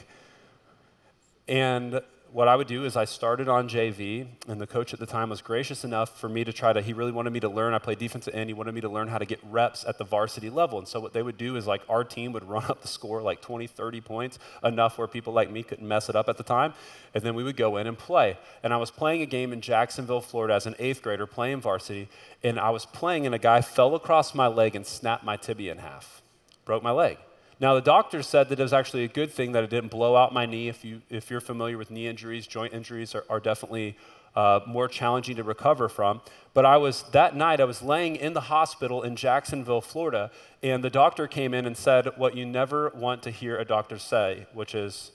and 1.46 2.00
what 2.32 2.46
I 2.46 2.54
would 2.54 2.68
do 2.68 2.84
is 2.84 2.96
I 2.96 3.06
started 3.06 3.48
on 3.48 3.68
JV, 3.68 4.26
and 4.46 4.60
the 4.60 4.66
coach 4.66 4.92
at 4.92 5.00
the 5.00 5.06
time 5.06 5.30
was 5.30 5.42
gracious 5.42 5.84
enough 5.84 6.20
for 6.20 6.28
me 6.28 6.44
to 6.44 6.52
try 6.52 6.72
to, 6.72 6.80
he 6.80 6.92
really 6.92 7.10
wanted 7.10 7.30
me 7.30 7.40
to 7.40 7.48
learn. 7.48 7.74
I 7.74 7.78
played 7.78 7.98
defensive 7.98 8.34
end. 8.34 8.48
He 8.48 8.54
wanted 8.54 8.72
me 8.72 8.80
to 8.82 8.88
learn 8.88 9.08
how 9.08 9.18
to 9.18 9.24
get 9.24 9.40
reps 9.42 9.84
at 9.84 9.98
the 9.98 10.04
varsity 10.04 10.48
level. 10.48 10.78
And 10.78 10.86
so 10.86 11.00
what 11.00 11.12
they 11.12 11.22
would 11.22 11.36
do 11.36 11.56
is 11.56 11.66
like 11.66 11.82
our 11.88 12.04
team 12.04 12.32
would 12.32 12.44
run 12.48 12.64
up 12.64 12.82
the 12.82 12.88
score 12.88 13.20
like 13.20 13.40
20, 13.40 13.66
30 13.66 14.00
points, 14.00 14.38
enough 14.62 14.96
where 14.96 15.08
people 15.08 15.32
like 15.32 15.50
me 15.50 15.62
couldn't 15.62 15.86
mess 15.86 16.08
it 16.08 16.14
up 16.14 16.28
at 16.28 16.36
the 16.36 16.44
time. 16.44 16.72
And 17.14 17.24
then 17.24 17.34
we 17.34 17.42
would 17.42 17.56
go 17.56 17.76
in 17.76 17.86
and 17.86 17.98
play. 17.98 18.38
And 18.62 18.72
I 18.72 18.76
was 18.76 18.90
playing 18.90 19.22
a 19.22 19.26
game 19.26 19.52
in 19.52 19.60
Jacksonville, 19.60 20.20
Florida 20.20 20.54
as 20.54 20.66
an 20.66 20.76
eighth 20.78 21.02
grader 21.02 21.26
playing 21.26 21.60
varsity. 21.60 22.08
And 22.44 22.60
I 22.60 22.70
was 22.70 22.86
playing, 22.86 23.26
and 23.26 23.34
a 23.34 23.38
guy 23.38 23.60
fell 23.60 23.94
across 23.94 24.34
my 24.34 24.46
leg 24.46 24.76
and 24.76 24.86
snapped 24.86 25.24
my 25.24 25.36
tibia 25.36 25.72
in 25.72 25.78
half, 25.78 26.22
broke 26.64 26.82
my 26.82 26.92
leg. 26.92 27.18
Now, 27.60 27.74
the 27.74 27.82
doctor 27.82 28.22
said 28.22 28.48
that 28.48 28.58
it 28.58 28.62
was 28.62 28.72
actually 28.72 29.04
a 29.04 29.08
good 29.08 29.30
thing 29.30 29.52
that 29.52 29.62
it 29.62 29.68
didn't 29.68 29.90
blow 29.90 30.16
out 30.16 30.32
my 30.32 30.46
knee. 30.46 30.68
If, 30.68 30.82
you, 30.82 31.02
if 31.10 31.30
you're 31.30 31.42
familiar 31.42 31.76
with 31.76 31.90
knee 31.90 32.06
injuries, 32.06 32.46
joint 32.46 32.72
injuries 32.72 33.14
are, 33.14 33.24
are 33.28 33.38
definitely 33.38 33.98
uh, 34.34 34.60
more 34.66 34.88
challenging 34.88 35.36
to 35.36 35.42
recover 35.42 35.88
from. 35.88 36.22
But 36.54 36.64
I 36.64 36.78
was, 36.78 37.02
that 37.12 37.36
night, 37.36 37.60
I 37.60 37.64
was 37.64 37.82
laying 37.82 38.16
in 38.16 38.32
the 38.32 38.42
hospital 38.42 39.02
in 39.02 39.14
Jacksonville, 39.14 39.82
Florida, 39.82 40.30
and 40.62 40.82
the 40.82 40.88
doctor 40.88 41.26
came 41.26 41.52
in 41.52 41.66
and 41.66 41.76
said 41.76 42.08
what 42.16 42.34
you 42.34 42.46
never 42.46 42.90
want 42.94 43.22
to 43.24 43.30
hear 43.30 43.58
a 43.58 43.64
doctor 43.64 43.98
say, 43.98 44.46
which 44.54 44.74
is, 44.74 45.12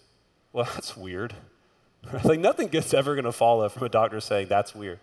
well, 0.54 0.66
that's 0.74 0.96
weird. 0.96 1.34
like, 2.24 2.40
nothing 2.40 2.68
good's 2.68 2.94
ever 2.94 3.16
going 3.16 3.26
to 3.26 3.32
follow 3.32 3.68
from 3.70 3.84
a 3.84 3.90
doctor 3.90 4.20
saying 4.20 4.48
that's 4.50 4.76
weird. 4.76 5.00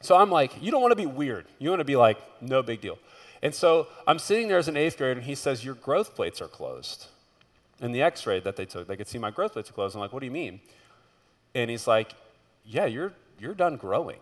So 0.00 0.16
I'm 0.16 0.30
like, 0.30 0.62
you 0.62 0.70
don't 0.70 0.80
want 0.80 0.92
to 0.92 0.96
be 0.96 1.06
weird. 1.06 1.44
You 1.58 1.68
want 1.68 1.80
to 1.80 1.84
be 1.84 1.96
like, 1.96 2.18
no 2.40 2.62
big 2.62 2.80
deal. 2.80 2.98
And 3.42 3.54
so 3.54 3.88
I'm 4.06 4.18
sitting 4.18 4.48
there 4.48 4.58
as 4.58 4.68
an 4.68 4.76
eighth 4.76 4.98
grader, 4.98 5.20
and 5.20 5.22
he 5.22 5.34
says, 5.34 5.64
Your 5.64 5.74
growth 5.74 6.14
plates 6.14 6.40
are 6.40 6.48
closed. 6.48 7.06
In 7.80 7.92
the 7.92 8.02
x 8.02 8.26
ray 8.26 8.40
that 8.40 8.56
they 8.56 8.66
took, 8.66 8.88
they 8.88 8.96
could 8.96 9.06
see 9.06 9.18
my 9.18 9.30
growth 9.30 9.52
plates 9.52 9.70
are 9.70 9.72
closed. 9.72 9.94
I'm 9.94 10.00
like, 10.00 10.12
What 10.12 10.20
do 10.20 10.26
you 10.26 10.32
mean? 10.32 10.60
And 11.54 11.70
he's 11.70 11.86
like, 11.86 12.12
Yeah, 12.64 12.86
you're, 12.86 13.12
you're 13.38 13.54
done 13.54 13.76
growing. 13.76 14.18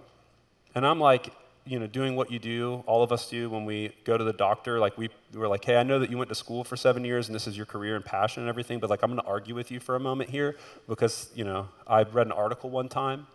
And 0.75 0.87
I'm 0.87 1.01
like, 1.01 1.33
you 1.67 1.81
know, 1.81 1.87
doing 1.87 2.15
what 2.15 2.31
you 2.31 2.39
do, 2.39 2.85
all 2.87 3.03
of 3.03 3.11
us 3.11 3.29
do 3.29 3.51
when 3.51 3.65
we 3.65 3.91
go 4.05 4.17
to 4.17 4.23
the 4.23 4.33
doctor. 4.33 4.79
Like, 4.79 4.97
we, 4.97 5.09
we're 5.35 5.49
like, 5.49 5.65
hey, 5.65 5.77
I 5.77 5.83
know 5.83 5.99
that 5.99 6.11
you 6.11 6.17
went 6.17 6.29
to 6.29 6.35
school 6.35 6.63
for 6.63 6.77
seven 6.77 7.05
years 7.05 7.27
and 7.27 7.35
this 7.35 7.49
is 7.49 7.57
your 7.57 7.67
career 7.67 7.97
and 7.97 8.05
passion 8.05 8.45
and 8.45 8.49
everything, 8.49 8.79
but 8.79 8.89
like, 8.89 9.03
I'm 9.03 9.11
going 9.11 9.21
to 9.21 9.27
argue 9.27 9.55
with 9.55 9.71
you 9.71 9.81
for 9.81 9.97
a 9.97 10.01
moment 10.01 10.31
here 10.31 10.57
because, 10.89 11.29
you 11.35 11.45
know, 11.45 11.69
I 11.87 12.05
read 12.05 12.27
an 12.27 12.33
article 12.33 12.71
one 12.71 12.89
time. 12.89 13.27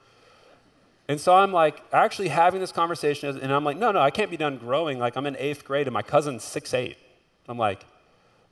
And 1.11 1.19
so 1.19 1.35
I'm 1.35 1.51
like, 1.51 1.83
actually 1.91 2.29
having 2.29 2.61
this 2.61 2.71
conversation, 2.71 3.37
and 3.37 3.51
I'm 3.51 3.65
like, 3.65 3.75
no, 3.75 3.91
no, 3.91 3.99
I 3.99 4.11
can't 4.11 4.31
be 4.31 4.37
done 4.37 4.57
growing. 4.57 4.97
Like, 4.97 5.17
I'm 5.17 5.25
in 5.25 5.35
eighth 5.35 5.65
grade 5.65 5.85
and 5.85 5.93
my 5.93 6.01
cousin's 6.01 6.41
six 6.41 6.73
eight. 6.73 6.97
I'm 7.49 7.57
like, 7.57 7.85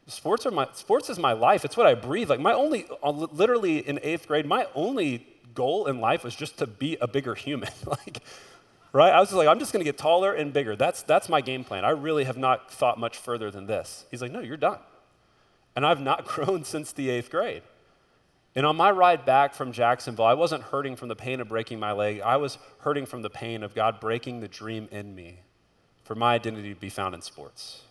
sports 0.07 0.45
are 0.45 0.51
my 0.51 0.67
sports 0.73 1.09
is 1.09 1.17
my 1.17 1.31
life. 1.31 1.63
It's 1.63 1.77
what 1.77 1.87
I 1.87 1.93
breathe. 1.93 2.29
Like 2.29 2.41
my 2.41 2.51
only, 2.51 2.85
uh, 3.01 3.11
literally 3.11 3.77
in 3.77 3.97
eighth 4.03 4.27
grade, 4.27 4.45
my 4.45 4.67
only 4.75 5.25
goal 5.55 5.85
in 5.85 6.01
life 6.01 6.25
was 6.25 6.35
just 6.35 6.57
to 6.57 6.67
be 6.67 6.97
a 6.99 7.07
bigger 7.07 7.33
human. 7.33 7.69
like, 7.85 8.19
right? 8.91 9.13
I 9.13 9.21
was 9.21 9.29
just 9.29 9.37
like, 9.37 9.47
I'm 9.47 9.59
just 9.59 9.71
going 9.71 9.79
to 9.79 9.89
get 9.89 9.97
taller 9.97 10.33
and 10.33 10.51
bigger. 10.51 10.75
That's, 10.75 11.01
that's 11.03 11.29
my 11.29 11.39
game 11.39 11.63
plan. 11.63 11.85
I 11.85 11.91
really 11.91 12.25
have 12.25 12.37
not 12.37 12.69
thought 12.69 12.99
much 12.99 13.15
further 13.15 13.49
than 13.51 13.67
this. 13.67 14.05
He's 14.11 14.21
like, 14.21 14.33
no, 14.33 14.41
you're 14.41 14.57
done. 14.57 14.79
And 15.77 15.85
I've 15.85 16.01
not 16.01 16.25
grown 16.33 16.65
since 16.65 16.91
the 16.91 17.09
eighth 17.09 17.29
grade. 17.29 17.61
And 18.55 18.65
on 18.65 18.75
my 18.75 18.91
ride 18.91 19.25
back 19.25 19.53
from 19.53 19.71
Jacksonville, 19.71 20.25
I 20.25 20.33
wasn't 20.33 20.63
hurting 20.63 20.95
from 20.95 21.07
the 21.07 21.15
pain 21.15 21.39
of 21.39 21.47
breaking 21.47 21.79
my 21.79 21.91
leg. 21.91 22.21
I 22.21 22.37
was 22.37 22.57
hurting 22.79 23.05
from 23.05 23.21
the 23.21 23.29
pain 23.29 23.63
of 23.63 23.75
God 23.75 23.99
breaking 23.99 24.39
the 24.39 24.47
dream 24.47 24.87
in 24.91 25.13
me 25.13 25.39
for 26.03 26.15
my 26.15 26.33
identity 26.33 26.73
to 26.73 26.79
be 26.79 26.89
found 26.89 27.13
in 27.13 27.21
sports. 27.21 27.83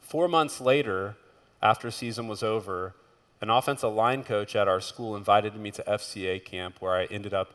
Four 0.00 0.28
months 0.28 0.60
later, 0.60 1.16
after 1.62 1.90
season 1.90 2.28
was 2.28 2.42
over, 2.42 2.94
an 3.40 3.48
offensive 3.48 3.92
line 3.92 4.22
coach 4.22 4.54
at 4.54 4.68
our 4.68 4.80
school 4.80 5.16
invited 5.16 5.56
me 5.56 5.70
to 5.70 5.82
FCA 5.82 6.44
camp 6.44 6.76
where 6.80 6.92
I 6.92 7.06
ended 7.06 7.32
up 7.32 7.54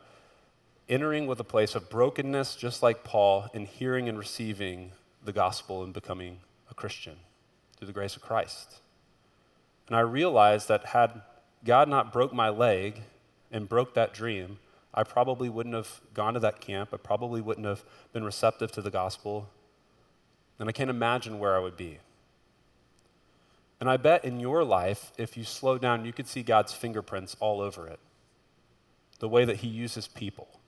entering 0.88 1.28
with 1.28 1.38
a 1.38 1.44
place 1.44 1.76
of 1.76 1.88
brokenness, 1.88 2.56
just 2.56 2.82
like 2.82 3.04
Paul, 3.04 3.48
and 3.54 3.66
hearing 3.66 4.08
and 4.08 4.18
receiving 4.18 4.92
the 5.24 5.32
gospel 5.32 5.84
and 5.84 5.94
becoming 5.94 6.38
a 6.70 6.74
Christian 6.74 7.16
through 7.76 7.86
the 7.86 7.92
grace 7.92 8.16
of 8.16 8.22
Christ. 8.22 8.80
And 9.90 9.96
I 9.96 10.00
realized 10.00 10.68
that 10.68 10.86
had 10.86 11.20
God 11.64 11.88
not 11.88 12.12
broke 12.12 12.32
my 12.32 12.48
leg 12.48 13.02
and 13.50 13.68
broke 13.68 13.94
that 13.94 14.14
dream, 14.14 14.60
I 14.94 15.02
probably 15.02 15.48
wouldn't 15.48 15.74
have 15.74 16.00
gone 16.14 16.34
to 16.34 16.40
that 16.40 16.60
camp. 16.60 16.90
I 16.92 16.96
probably 16.96 17.40
wouldn't 17.40 17.66
have 17.66 17.84
been 18.12 18.24
receptive 18.24 18.70
to 18.72 18.82
the 18.82 18.90
gospel. 18.90 19.50
And 20.60 20.68
I 20.68 20.72
can't 20.72 20.90
imagine 20.90 21.40
where 21.40 21.56
I 21.56 21.58
would 21.58 21.76
be. 21.76 21.98
And 23.80 23.90
I 23.90 23.96
bet 23.96 24.24
in 24.24 24.38
your 24.38 24.62
life, 24.62 25.10
if 25.18 25.36
you 25.36 25.42
slow 25.42 25.76
down, 25.76 26.04
you 26.04 26.12
could 26.12 26.28
see 26.28 26.44
God's 26.44 26.72
fingerprints 26.72 27.36
all 27.40 27.60
over 27.60 27.88
it. 27.88 27.98
The 29.18 29.28
way 29.28 29.44
that 29.44 29.56
He 29.56 29.68
uses 29.68 30.06
people, 30.06 30.60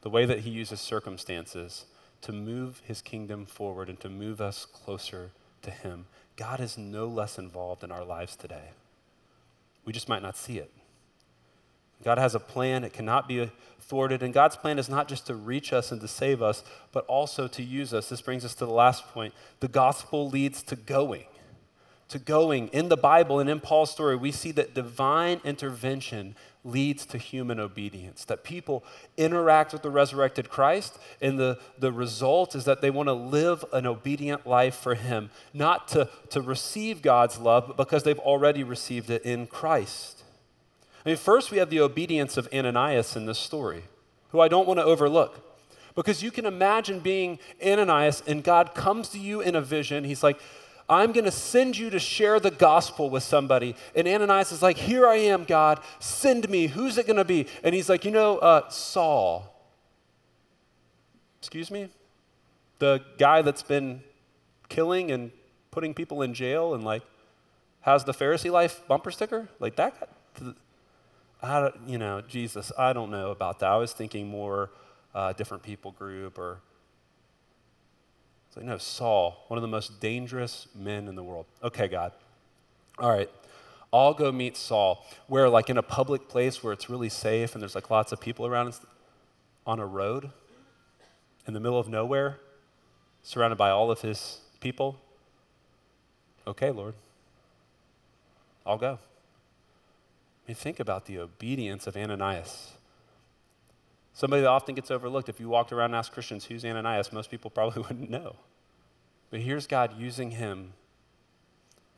the 0.00 0.10
way 0.10 0.24
that 0.24 0.40
He 0.40 0.50
uses 0.50 0.80
circumstances 0.80 1.84
to 2.22 2.32
move 2.32 2.82
His 2.84 3.02
kingdom 3.02 3.46
forward 3.46 3.88
and 3.88 4.00
to 4.00 4.08
move 4.08 4.40
us 4.40 4.64
closer 4.64 5.30
to 5.62 5.70
Him. 5.70 6.06
God 6.36 6.60
is 6.60 6.76
no 6.76 7.06
less 7.06 7.38
involved 7.38 7.84
in 7.84 7.92
our 7.92 8.04
lives 8.04 8.36
today. 8.36 8.70
We 9.84 9.92
just 9.92 10.08
might 10.08 10.22
not 10.22 10.36
see 10.36 10.58
it. 10.58 10.70
God 12.02 12.18
has 12.18 12.34
a 12.34 12.40
plan, 12.40 12.84
it 12.84 12.92
cannot 12.92 13.28
be 13.28 13.50
thwarted. 13.80 14.22
And 14.22 14.34
God's 14.34 14.56
plan 14.56 14.78
is 14.78 14.88
not 14.88 15.08
just 15.08 15.26
to 15.26 15.34
reach 15.34 15.72
us 15.72 15.92
and 15.92 16.00
to 16.00 16.08
save 16.08 16.42
us, 16.42 16.64
but 16.92 17.04
also 17.06 17.46
to 17.48 17.62
use 17.62 17.94
us. 17.94 18.08
This 18.08 18.20
brings 18.20 18.44
us 18.44 18.54
to 18.56 18.66
the 18.66 18.72
last 18.72 19.06
point. 19.08 19.32
The 19.60 19.68
gospel 19.68 20.28
leads 20.28 20.62
to 20.64 20.76
going 20.76 21.24
to 22.08 22.18
going. 22.18 22.68
In 22.68 22.88
the 22.88 22.96
Bible 22.96 23.40
and 23.40 23.48
in 23.48 23.60
Paul's 23.60 23.90
story, 23.90 24.16
we 24.16 24.32
see 24.32 24.52
that 24.52 24.74
divine 24.74 25.40
intervention 25.44 26.36
leads 26.64 27.04
to 27.04 27.18
human 27.18 27.60
obedience, 27.60 28.24
that 28.24 28.42
people 28.42 28.82
interact 29.16 29.72
with 29.72 29.82
the 29.82 29.90
resurrected 29.90 30.48
Christ, 30.48 30.98
and 31.20 31.38
the, 31.38 31.58
the 31.78 31.92
result 31.92 32.54
is 32.54 32.64
that 32.64 32.80
they 32.80 32.90
want 32.90 33.08
to 33.08 33.12
live 33.12 33.64
an 33.72 33.86
obedient 33.86 34.46
life 34.46 34.74
for 34.74 34.94
Him, 34.94 35.30
not 35.52 35.88
to, 35.88 36.08
to 36.30 36.40
receive 36.40 37.02
God's 37.02 37.38
love, 37.38 37.66
but 37.66 37.76
because 37.76 38.02
they've 38.02 38.18
already 38.18 38.64
received 38.64 39.10
it 39.10 39.22
in 39.24 39.46
Christ. 39.46 40.22
I 41.04 41.10
mean, 41.10 41.18
first 41.18 41.50
we 41.50 41.58
have 41.58 41.68
the 41.68 41.80
obedience 41.80 42.38
of 42.38 42.48
Ananias 42.52 43.14
in 43.14 43.26
this 43.26 43.38
story, 43.38 43.84
who 44.30 44.40
I 44.40 44.48
don't 44.48 44.66
want 44.66 44.78
to 44.78 44.84
overlook. 44.84 45.40
Because 45.94 46.22
you 46.24 46.32
can 46.32 46.44
imagine 46.44 46.98
being 46.98 47.38
Ananias 47.64 48.22
and 48.26 48.42
God 48.42 48.74
comes 48.74 49.08
to 49.10 49.18
you 49.18 49.40
in 49.40 49.54
a 49.54 49.60
vision. 49.60 50.02
He's 50.02 50.24
like, 50.24 50.40
I'm 50.88 51.12
going 51.12 51.24
to 51.24 51.30
send 51.30 51.76
you 51.78 51.90
to 51.90 51.98
share 51.98 52.38
the 52.38 52.50
gospel 52.50 53.08
with 53.08 53.22
somebody. 53.22 53.74
And 53.94 54.06
Ananias 54.06 54.52
is 54.52 54.62
like, 54.62 54.76
Here 54.76 55.06
I 55.06 55.16
am, 55.16 55.44
God, 55.44 55.80
send 55.98 56.48
me. 56.48 56.66
Who's 56.66 56.98
it 56.98 57.06
going 57.06 57.16
to 57.16 57.24
be? 57.24 57.46
And 57.62 57.74
he's 57.74 57.88
like, 57.88 58.04
You 58.04 58.10
know, 58.10 58.38
uh, 58.38 58.68
Saul. 58.68 59.50
Excuse 61.38 61.70
me? 61.70 61.88
The 62.78 63.02
guy 63.18 63.42
that's 63.42 63.62
been 63.62 64.02
killing 64.68 65.10
and 65.10 65.30
putting 65.70 65.94
people 65.94 66.22
in 66.22 66.34
jail 66.34 66.74
and 66.74 66.84
like 66.84 67.02
has 67.80 68.04
the 68.04 68.12
Pharisee 68.12 68.50
life 68.50 68.82
bumper 68.88 69.10
sticker? 69.10 69.48
Like 69.60 69.76
that? 69.76 70.08
I, 71.42 71.70
you 71.86 71.98
know, 71.98 72.22
Jesus, 72.22 72.72
I 72.78 72.94
don't 72.94 73.10
know 73.10 73.30
about 73.30 73.58
that. 73.58 73.70
I 73.70 73.76
was 73.76 73.92
thinking 73.92 74.26
more 74.26 74.70
uh, 75.14 75.34
different 75.34 75.62
people 75.62 75.92
group 75.92 76.38
or 76.38 76.60
it's 78.54 78.58
like, 78.58 78.66
no, 78.66 78.78
Saul, 78.78 79.44
one 79.48 79.58
of 79.58 79.62
the 79.62 79.68
most 79.68 80.00
dangerous 80.00 80.68
men 80.76 81.08
in 81.08 81.16
the 81.16 81.24
world. 81.24 81.46
Okay, 81.60 81.88
God. 81.88 82.12
All 83.00 83.10
right. 83.10 83.28
I'll 83.92 84.14
go 84.14 84.30
meet 84.30 84.56
Saul. 84.56 85.04
Where, 85.26 85.48
like, 85.48 85.70
in 85.70 85.76
a 85.76 85.82
public 85.82 86.28
place 86.28 86.62
where 86.62 86.72
it's 86.72 86.88
really 86.88 87.08
safe 87.08 87.54
and 87.54 87.62
there's 87.62 87.74
like 87.74 87.90
lots 87.90 88.12
of 88.12 88.20
people 88.20 88.46
around 88.46 88.72
on 89.66 89.80
a 89.80 89.86
road 89.86 90.30
in 91.48 91.52
the 91.52 91.58
middle 91.58 91.80
of 91.80 91.88
nowhere, 91.88 92.38
surrounded 93.24 93.56
by 93.56 93.70
all 93.70 93.90
of 93.90 94.02
his 94.02 94.38
people. 94.60 95.00
Okay, 96.46 96.70
Lord. 96.70 96.94
I'll 98.64 98.78
go. 98.78 99.00
I 100.46 100.46
mean, 100.46 100.54
think 100.54 100.78
about 100.78 101.06
the 101.06 101.18
obedience 101.18 101.88
of 101.88 101.96
Ananias. 101.96 102.74
Somebody 104.14 104.42
that 104.42 104.48
often 104.48 104.76
gets 104.76 104.90
overlooked. 104.90 105.28
If 105.28 105.40
you 105.40 105.48
walked 105.48 105.72
around 105.72 105.86
and 105.86 105.96
asked 105.96 106.12
Christians, 106.12 106.44
who's 106.44 106.64
Ananias, 106.64 107.12
most 107.12 107.30
people 107.30 107.50
probably 107.50 107.82
wouldn't 107.88 108.08
know. 108.08 108.36
But 109.30 109.40
here's 109.40 109.66
God 109.66 109.98
using 109.98 110.30
him 110.32 110.74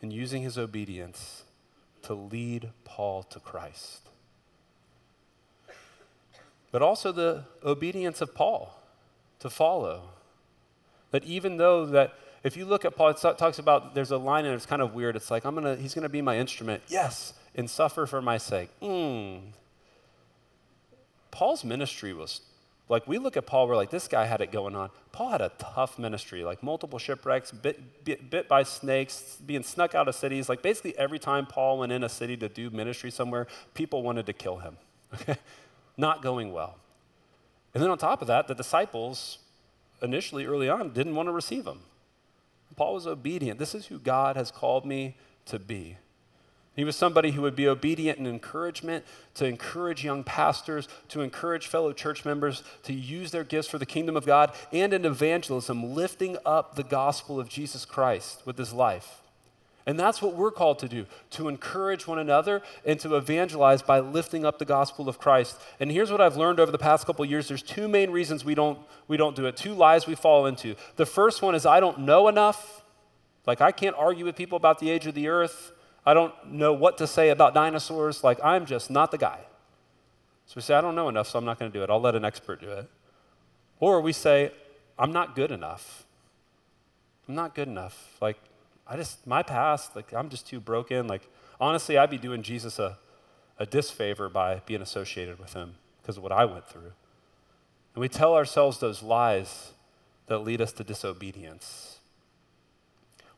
and 0.00 0.12
using 0.12 0.42
his 0.42 0.56
obedience 0.56 1.44
to 2.02 2.14
lead 2.14 2.70
Paul 2.84 3.22
to 3.24 3.38
Christ. 3.38 4.08
But 6.72 6.82
also 6.82 7.12
the 7.12 7.44
obedience 7.64 8.20
of 8.20 8.34
Paul 8.34 8.78
to 9.40 9.50
follow. 9.50 10.10
That 11.10 11.24
even 11.24 11.58
though 11.58 11.86
that 11.86 12.14
if 12.42 12.56
you 12.56 12.64
look 12.64 12.84
at 12.84 12.96
Paul, 12.96 13.08
it 13.08 13.18
talks 13.18 13.58
about 13.58 13.94
there's 13.94 14.10
a 14.10 14.18
line 14.18 14.44
and 14.44 14.54
it's 14.54 14.66
kind 14.66 14.80
of 14.80 14.94
weird. 14.94 15.16
It's 15.16 15.30
like, 15.30 15.44
I'm 15.44 15.54
gonna, 15.54 15.76
he's 15.76 15.94
gonna 15.94 16.08
be 16.08 16.22
my 16.22 16.38
instrument. 16.38 16.82
Yes, 16.88 17.34
and 17.54 17.68
suffer 17.68 18.06
for 18.06 18.22
my 18.22 18.38
sake. 18.38 18.68
Mm, 18.80 19.40
Paul's 21.36 21.64
ministry 21.64 22.14
was 22.14 22.40
like 22.88 23.06
we 23.06 23.18
look 23.18 23.36
at 23.36 23.44
Paul, 23.44 23.68
we're 23.68 23.76
like, 23.76 23.90
this 23.90 24.08
guy 24.08 24.24
had 24.24 24.40
it 24.40 24.50
going 24.50 24.74
on. 24.74 24.88
Paul 25.12 25.28
had 25.28 25.42
a 25.42 25.52
tough 25.58 25.98
ministry, 25.98 26.42
like 26.42 26.62
multiple 26.62 26.98
shipwrecks, 26.98 27.50
bit, 27.50 28.04
bit, 28.06 28.30
bit, 28.30 28.48
by 28.48 28.62
snakes, 28.62 29.36
being 29.44 29.62
snuck 29.62 29.94
out 29.94 30.08
of 30.08 30.14
cities. 30.14 30.48
Like 30.48 30.62
basically 30.62 30.96
every 30.96 31.18
time 31.18 31.44
Paul 31.44 31.76
went 31.76 31.92
in 31.92 32.02
a 32.02 32.08
city 32.08 32.38
to 32.38 32.48
do 32.48 32.70
ministry 32.70 33.10
somewhere, 33.10 33.48
people 33.74 34.02
wanted 34.02 34.24
to 34.26 34.32
kill 34.32 34.58
him. 34.58 34.78
Okay? 35.20 35.36
Not 35.98 36.22
going 36.22 36.52
well. 36.52 36.76
And 37.74 37.82
then 37.82 37.90
on 37.90 37.98
top 37.98 38.22
of 38.22 38.28
that, 38.28 38.48
the 38.48 38.54
disciples 38.54 39.38
initially, 40.02 40.46
early 40.46 40.70
on, 40.70 40.94
didn't 40.94 41.14
want 41.14 41.28
to 41.28 41.32
receive 41.32 41.66
him. 41.66 41.80
Paul 42.76 42.94
was 42.94 43.06
obedient. 43.06 43.58
This 43.58 43.74
is 43.74 43.86
who 43.86 43.98
God 43.98 44.36
has 44.36 44.50
called 44.50 44.86
me 44.86 45.16
to 45.46 45.58
be. 45.58 45.98
He 46.76 46.84
was 46.84 46.94
somebody 46.94 47.30
who 47.30 47.40
would 47.40 47.56
be 47.56 47.66
obedient 47.66 48.18
in 48.18 48.26
encouragement, 48.26 49.04
to 49.34 49.46
encourage 49.46 50.04
young 50.04 50.22
pastors, 50.22 50.88
to 51.08 51.22
encourage 51.22 51.66
fellow 51.66 51.94
church 51.94 52.26
members 52.26 52.62
to 52.82 52.92
use 52.92 53.30
their 53.30 53.44
gifts 53.44 53.68
for 53.68 53.78
the 53.78 53.86
kingdom 53.86 54.14
of 54.14 54.26
God, 54.26 54.52
and 54.72 54.92
in 54.92 55.06
evangelism, 55.06 55.94
lifting 55.94 56.36
up 56.44 56.74
the 56.74 56.84
gospel 56.84 57.40
of 57.40 57.48
Jesus 57.48 57.86
Christ 57.86 58.42
with 58.44 58.58
his 58.58 58.74
life. 58.74 59.22
And 59.86 59.98
that's 59.98 60.20
what 60.20 60.34
we're 60.34 60.50
called 60.50 60.80
to 60.80 60.88
do 60.88 61.06
to 61.30 61.48
encourage 61.48 62.06
one 62.06 62.18
another 62.18 62.60
and 62.84 62.98
to 63.00 63.16
evangelize 63.16 63.82
by 63.82 64.00
lifting 64.00 64.44
up 64.44 64.58
the 64.58 64.64
gospel 64.64 65.08
of 65.08 65.18
Christ. 65.18 65.56
And 65.78 65.92
here's 65.92 66.10
what 66.10 66.20
I've 66.20 66.36
learned 66.36 66.58
over 66.58 66.72
the 66.72 66.78
past 66.78 67.06
couple 67.06 67.24
years 67.24 67.48
there's 67.48 67.62
two 67.62 67.88
main 67.88 68.10
reasons 68.10 68.44
we 68.44 68.56
don't, 68.56 68.78
we 69.06 69.16
don't 69.16 69.36
do 69.36 69.46
it, 69.46 69.56
two 69.56 69.74
lies 69.74 70.06
we 70.06 70.16
fall 70.16 70.44
into. 70.46 70.74
The 70.96 71.06
first 71.06 71.40
one 71.40 71.54
is 71.54 71.64
I 71.64 71.80
don't 71.80 72.00
know 72.00 72.28
enough. 72.28 72.82
Like, 73.46 73.60
I 73.60 73.70
can't 73.70 73.94
argue 73.96 74.24
with 74.24 74.34
people 74.34 74.56
about 74.56 74.80
the 74.80 74.90
age 74.90 75.06
of 75.06 75.14
the 75.14 75.28
earth. 75.28 75.72
I 76.06 76.14
don't 76.14 76.32
know 76.52 76.72
what 76.72 76.96
to 76.98 77.06
say 77.06 77.30
about 77.30 77.52
dinosaurs. 77.52 78.22
Like, 78.22 78.38
I'm 78.42 78.64
just 78.64 78.90
not 78.90 79.10
the 79.10 79.18
guy. 79.18 79.40
So 80.46 80.52
we 80.54 80.62
say, 80.62 80.74
I 80.74 80.80
don't 80.80 80.94
know 80.94 81.08
enough, 81.08 81.28
so 81.28 81.38
I'm 81.38 81.44
not 81.44 81.58
going 81.58 81.70
to 81.70 81.76
do 81.76 81.82
it. 81.82 81.90
I'll 81.90 82.00
let 82.00 82.14
an 82.14 82.24
expert 82.24 82.60
do 82.60 82.70
it. 82.70 82.88
Or 83.80 84.00
we 84.00 84.12
say, 84.12 84.52
I'm 84.96 85.12
not 85.12 85.34
good 85.34 85.50
enough. 85.50 86.04
I'm 87.28 87.34
not 87.34 87.56
good 87.56 87.66
enough. 87.66 88.16
Like, 88.20 88.38
I 88.86 88.96
just, 88.96 89.26
my 89.26 89.42
past, 89.42 89.96
like, 89.96 90.14
I'm 90.14 90.28
just 90.28 90.46
too 90.46 90.60
broken. 90.60 91.08
Like, 91.08 91.28
honestly, 91.60 91.98
I'd 91.98 92.10
be 92.10 92.18
doing 92.18 92.42
Jesus 92.42 92.78
a, 92.78 92.98
a 93.58 93.66
disfavor 93.66 94.28
by 94.28 94.62
being 94.64 94.82
associated 94.82 95.40
with 95.40 95.54
him 95.54 95.74
because 96.00 96.16
of 96.16 96.22
what 96.22 96.30
I 96.30 96.44
went 96.44 96.68
through. 96.68 96.92
And 97.94 98.00
we 98.00 98.08
tell 98.08 98.34
ourselves 98.34 98.78
those 98.78 99.02
lies 99.02 99.72
that 100.28 100.38
lead 100.38 100.60
us 100.60 100.72
to 100.74 100.84
disobedience. 100.84 101.95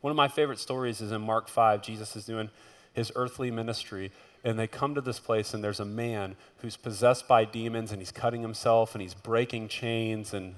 One 0.01 0.11
of 0.11 0.17
my 0.17 0.27
favorite 0.27 0.59
stories 0.59 1.01
is 1.01 1.11
in 1.11 1.21
Mark 1.21 1.47
5. 1.47 1.81
Jesus 1.81 2.15
is 2.15 2.25
doing 2.25 2.49
his 2.93 3.11
earthly 3.15 3.51
ministry, 3.51 4.11
and 4.43 4.57
they 4.57 4.67
come 4.67 4.95
to 4.95 5.01
this 5.01 5.19
place, 5.19 5.53
and 5.53 5.63
there's 5.63 5.79
a 5.79 5.85
man 5.85 6.35
who's 6.57 6.77
possessed 6.77 7.27
by 7.27 7.45
demons, 7.45 7.91
and 7.91 8.01
he's 8.01 8.11
cutting 8.11 8.41
himself, 8.41 8.95
and 8.95 9.01
he's 9.01 9.13
breaking 9.13 9.67
chains, 9.67 10.33
and 10.33 10.55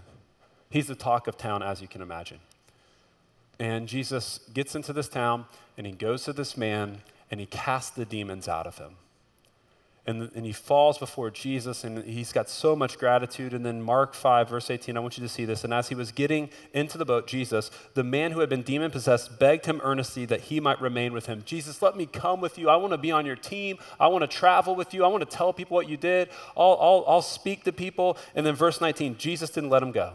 he's 0.69 0.87
the 0.87 0.95
talk 0.95 1.27
of 1.27 1.37
town, 1.37 1.63
as 1.63 1.81
you 1.81 1.87
can 1.87 2.01
imagine. 2.01 2.39
And 3.61 3.87
Jesus 3.87 4.39
gets 4.51 4.73
into 4.73 4.91
this 4.91 5.07
town 5.07 5.45
and 5.77 5.85
he 5.85 5.93
goes 5.93 6.23
to 6.23 6.33
this 6.33 6.57
man 6.57 7.03
and 7.29 7.39
he 7.39 7.45
casts 7.45 7.91
the 7.91 8.05
demons 8.05 8.47
out 8.47 8.65
of 8.65 8.79
him. 8.79 8.95
And, 10.07 10.31
and 10.33 10.47
he 10.47 10.51
falls 10.51 10.97
before 10.97 11.29
Jesus 11.29 11.83
and 11.83 12.03
he's 12.03 12.33
got 12.33 12.49
so 12.49 12.75
much 12.75 12.97
gratitude. 12.97 13.53
And 13.53 13.63
then 13.63 13.83
Mark 13.83 14.15
5, 14.15 14.49
verse 14.49 14.71
18, 14.71 14.97
I 14.97 14.99
want 14.99 15.15
you 15.15 15.21
to 15.21 15.29
see 15.29 15.45
this. 15.45 15.63
And 15.63 15.71
as 15.71 15.89
he 15.89 15.95
was 15.95 16.11
getting 16.11 16.49
into 16.73 16.97
the 16.97 17.05
boat, 17.05 17.27
Jesus, 17.27 17.69
the 17.93 18.03
man 18.03 18.31
who 18.31 18.39
had 18.39 18.49
been 18.49 18.63
demon 18.63 18.89
possessed, 18.89 19.37
begged 19.37 19.67
him 19.67 19.79
earnestly 19.83 20.25
that 20.25 20.41
he 20.41 20.59
might 20.59 20.81
remain 20.81 21.13
with 21.13 21.27
him. 21.27 21.43
Jesus, 21.45 21.83
let 21.83 21.95
me 21.95 22.07
come 22.07 22.41
with 22.41 22.57
you. 22.57 22.67
I 22.67 22.77
want 22.77 22.93
to 22.93 22.97
be 22.97 23.11
on 23.11 23.27
your 23.27 23.35
team. 23.35 23.77
I 23.99 24.07
want 24.07 24.23
to 24.23 24.27
travel 24.27 24.75
with 24.75 24.91
you. 24.91 25.05
I 25.05 25.07
want 25.07 25.29
to 25.29 25.37
tell 25.37 25.53
people 25.53 25.75
what 25.75 25.87
you 25.87 25.97
did. 25.97 26.29
I'll, 26.57 26.77
I'll, 26.81 27.05
I'll 27.07 27.21
speak 27.21 27.63
to 27.65 27.71
people. 27.71 28.17
And 28.33 28.43
then 28.43 28.55
verse 28.55 28.81
19, 28.81 29.17
Jesus 29.19 29.51
didn't 29.51 29.69
let 29.69 29.83
him 29.83 29.91
go. 29.91 30.13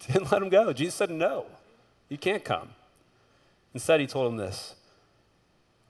Didn't 0.06 0.32
let 0.32 0.42
him 0.42 0.48
go. 0.48 0.72
Jesus 0.72 0.94
said 0.94 1.10
no. 1.10 1.44
You 2.08 2.16
can't 2.16 2.42
come. 2.42 2.70
Instead, 3.74 4.00
he 4.00 4.06
told 4.06 4.32
him 4.32 4.38
this 4.38 4.74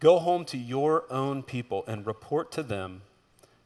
Go 0.00 0.18
home 0.18 0.46
to 0.46 0.56
your 0.56 1.04
own 1.10 1.42
people 1.42 1.84
and 1.86 2.06
report 2.06 2.50
to 2.52 2.62
them 2.62 3.02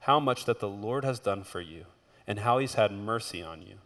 how 0.00 0.18
much 0.18 0.44
that 0.44 0.58
the 0.58 0.68
Lord 0.68 1.04
has 1.04 1.20
done 1.20 1.44
for 1.44 1.60
you 1.60 1.86
and 2.26 2.40
how 2.40 2.58
he's 2.58 2.74
had 2.74 2.90
mercy 2.92 3.42
on 3.42 3.62
you. 3.62 3.76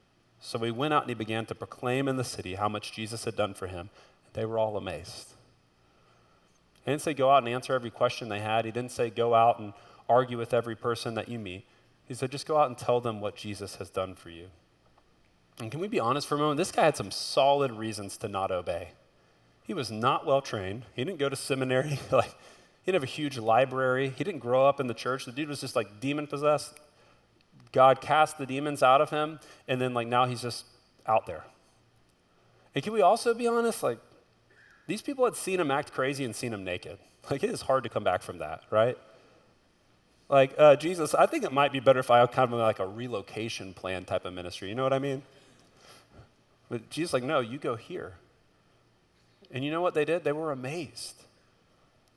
So 0.40 0.58
he 0.61 0.70
went 0.70 0.94
out 0.94 1.02
and 1.02 1.11
he 1.11 1.14
began 1.14 1.44
to 1.46 1.54
proclaim 1.54 2.08
in 2.08 2.16
the 2.16 2.24
city 2.24 2.54
how 2.54 2.68
much 2.68 2.92
Jesus 2.92 3.24
had 3.24 3.37
done 3.37 3.54
for 3.54 3.66
him. 3.66 3.90
They 4.32 4.46
were 4.46 4.58
all 4.58 4.76
amazed. 4.76 5.34
He 6.84 6.90
didn't 6.90 7.02
say 7.02 7.12
go 7.12 7.30
out 7.30 7.42
and 7.42 7.48
answer 7.48 7.74
every 7.74 7.90
question 7.90 8.28
they 8.28 8.40
had. 8.40 8.64
He 8.64 8.70
didn't 8.70 8.92
say 8.92 9.11
go 9.11 9.34
out 9.34 9.58
and 9.58 9.74
argue 10.08 10.38
with 10.38 10.54
every 10.54 10.74
person 10.74 11.14
that 11.14 11.28
you 11.28 11.38
meet. 11.38 11.66
He 12.06 12.14
said 12.14 12.30
just 12.30 12.46
go 12.46 12.56
out 12.56 12.68
and 12.68 12.78
tell 12.78 13.00
them 13.00 13.20
what 13.20 13.37
Jesus 13.37 13.76
has 13.76 13.90
done 13.90 14.14
for 14.14 14.30
you. 14.30 14.46
And 15.61 15.70
can 15.70 15.80
we 15.80 15.88
be 15.88 16.00
honest 16.00 16.26
for 16.26 16.37
a 16.37 16.38
moment? 16.38 16.56
This 16.56 16.72
guy 16.72 16.84
had 16.84 16.96
some 16.96 17.11
solid 17.11 17.72
reasons 17.72 18.16
to 18.18 18.28
not 18.28 18.50
obey. 18.50 18.92
He 19.68 19.74
was 19.74 19.90
not 19.90 20.24
well 20.24 20.40
trained. 20.40 20.85
He 20.96 21.04
didn't 21.04 21.18
go 21.18 21.28
to 21.28 21.37
seminary. 21.37 22.00
like, 22.11 22.31
he 22.31 22.90
didn't 22.90 23.02
have 23.02 23.02
a 23.02 23.12
huge 23.12 23.37
library. 23.37 24.14
He 24.16 24.24
didn't 24.24 24.40
grow 24.40 24.66
up 24.66 24.81
in 24.81 24.87
the 24.87 24.94
church. 24.94 25.26
The 25.26 25.31
dude 25.31 25.50
was 25.50 25.61
just 25.61 25.76
like 25.76 26.00
demon 26.00 26.26
possessed. 26.26 26.81
God 27.70 28.00
cast 28.00 28.38
the 28.38 28.46
demons 28.46 28.83
out 28.83 29.02
of 29.02 29.11
him, 29.11 29.40
and 29.68 29.78
then 29.78 29.92
like 29.92 30.09
now 30.09 30.24
he's 30.24 30.40
just 30.40 30.64
out 31.07 31.26
there. 31.26 31.44
And 32.74 32.83
can 32.83 32.94
we 32.94 33.02
also 33.02 33.35
be 33.35 33.46
honest? 33.46 33.83
Like, 33.83 33.98
these 34.87 35.02
people 35.02 35.26
had 35.26 35.37
seen 35.37 35.61
him 35.61 35.70
act 35.70 35.92
crazy 35.92 36.24
and 36.24 36.35
seen 36.35 36.54
him 36.54 36.64
naked. 36.64 36.98
Like, 37.31 37.44
it 37.44 37.50
is 37.50 37.61
hard 37.61 37.85
to 37.85 37.90
come 37.90 38.04
back 38.04 38.22
from 38.22 38.38
that, 38.38 38.62
right? 38.70 38.96
Like, 40.31 40.54
uh, 40.57 40.76
Jesus, 40.76 41.14
I 41.14 41.26
think 41.26 41.44
it 41.44 41.52
might 41.52 41.72
be 41.72 41.81
better 41.81 42.00
if 42.00 42.11
I 42.11 42.24
kind 42.24 42.50
of 42.50 42.59
like 42.59 42.78
a 42.78 42.87
relocation 42.87 43.74
plan 43.74 44.07
type 44.07 44.24
of 44.24 44.33
ministry. 44.33 44.70
You 44.70 44.74
know 44.74 44.83
what 44.83 44.94
I 44.94 44.98
mean? 44.98 45.20
But 46.70 46.88
Jesus 46.88 47.12
like, 47.12 47.22
no, 47.22 47.40
you 47.40 47.59
go 47.59 47.76
here. 47.76 48.14
And 49.50 49.64
you 49.64 49.70
know 49.70 49.80
what 49.80 49.94
they 49.94 50.04
did? 50.04 50.24
They 50.24 50.32
were 50.32 50.52
amazed. 50.52 51.24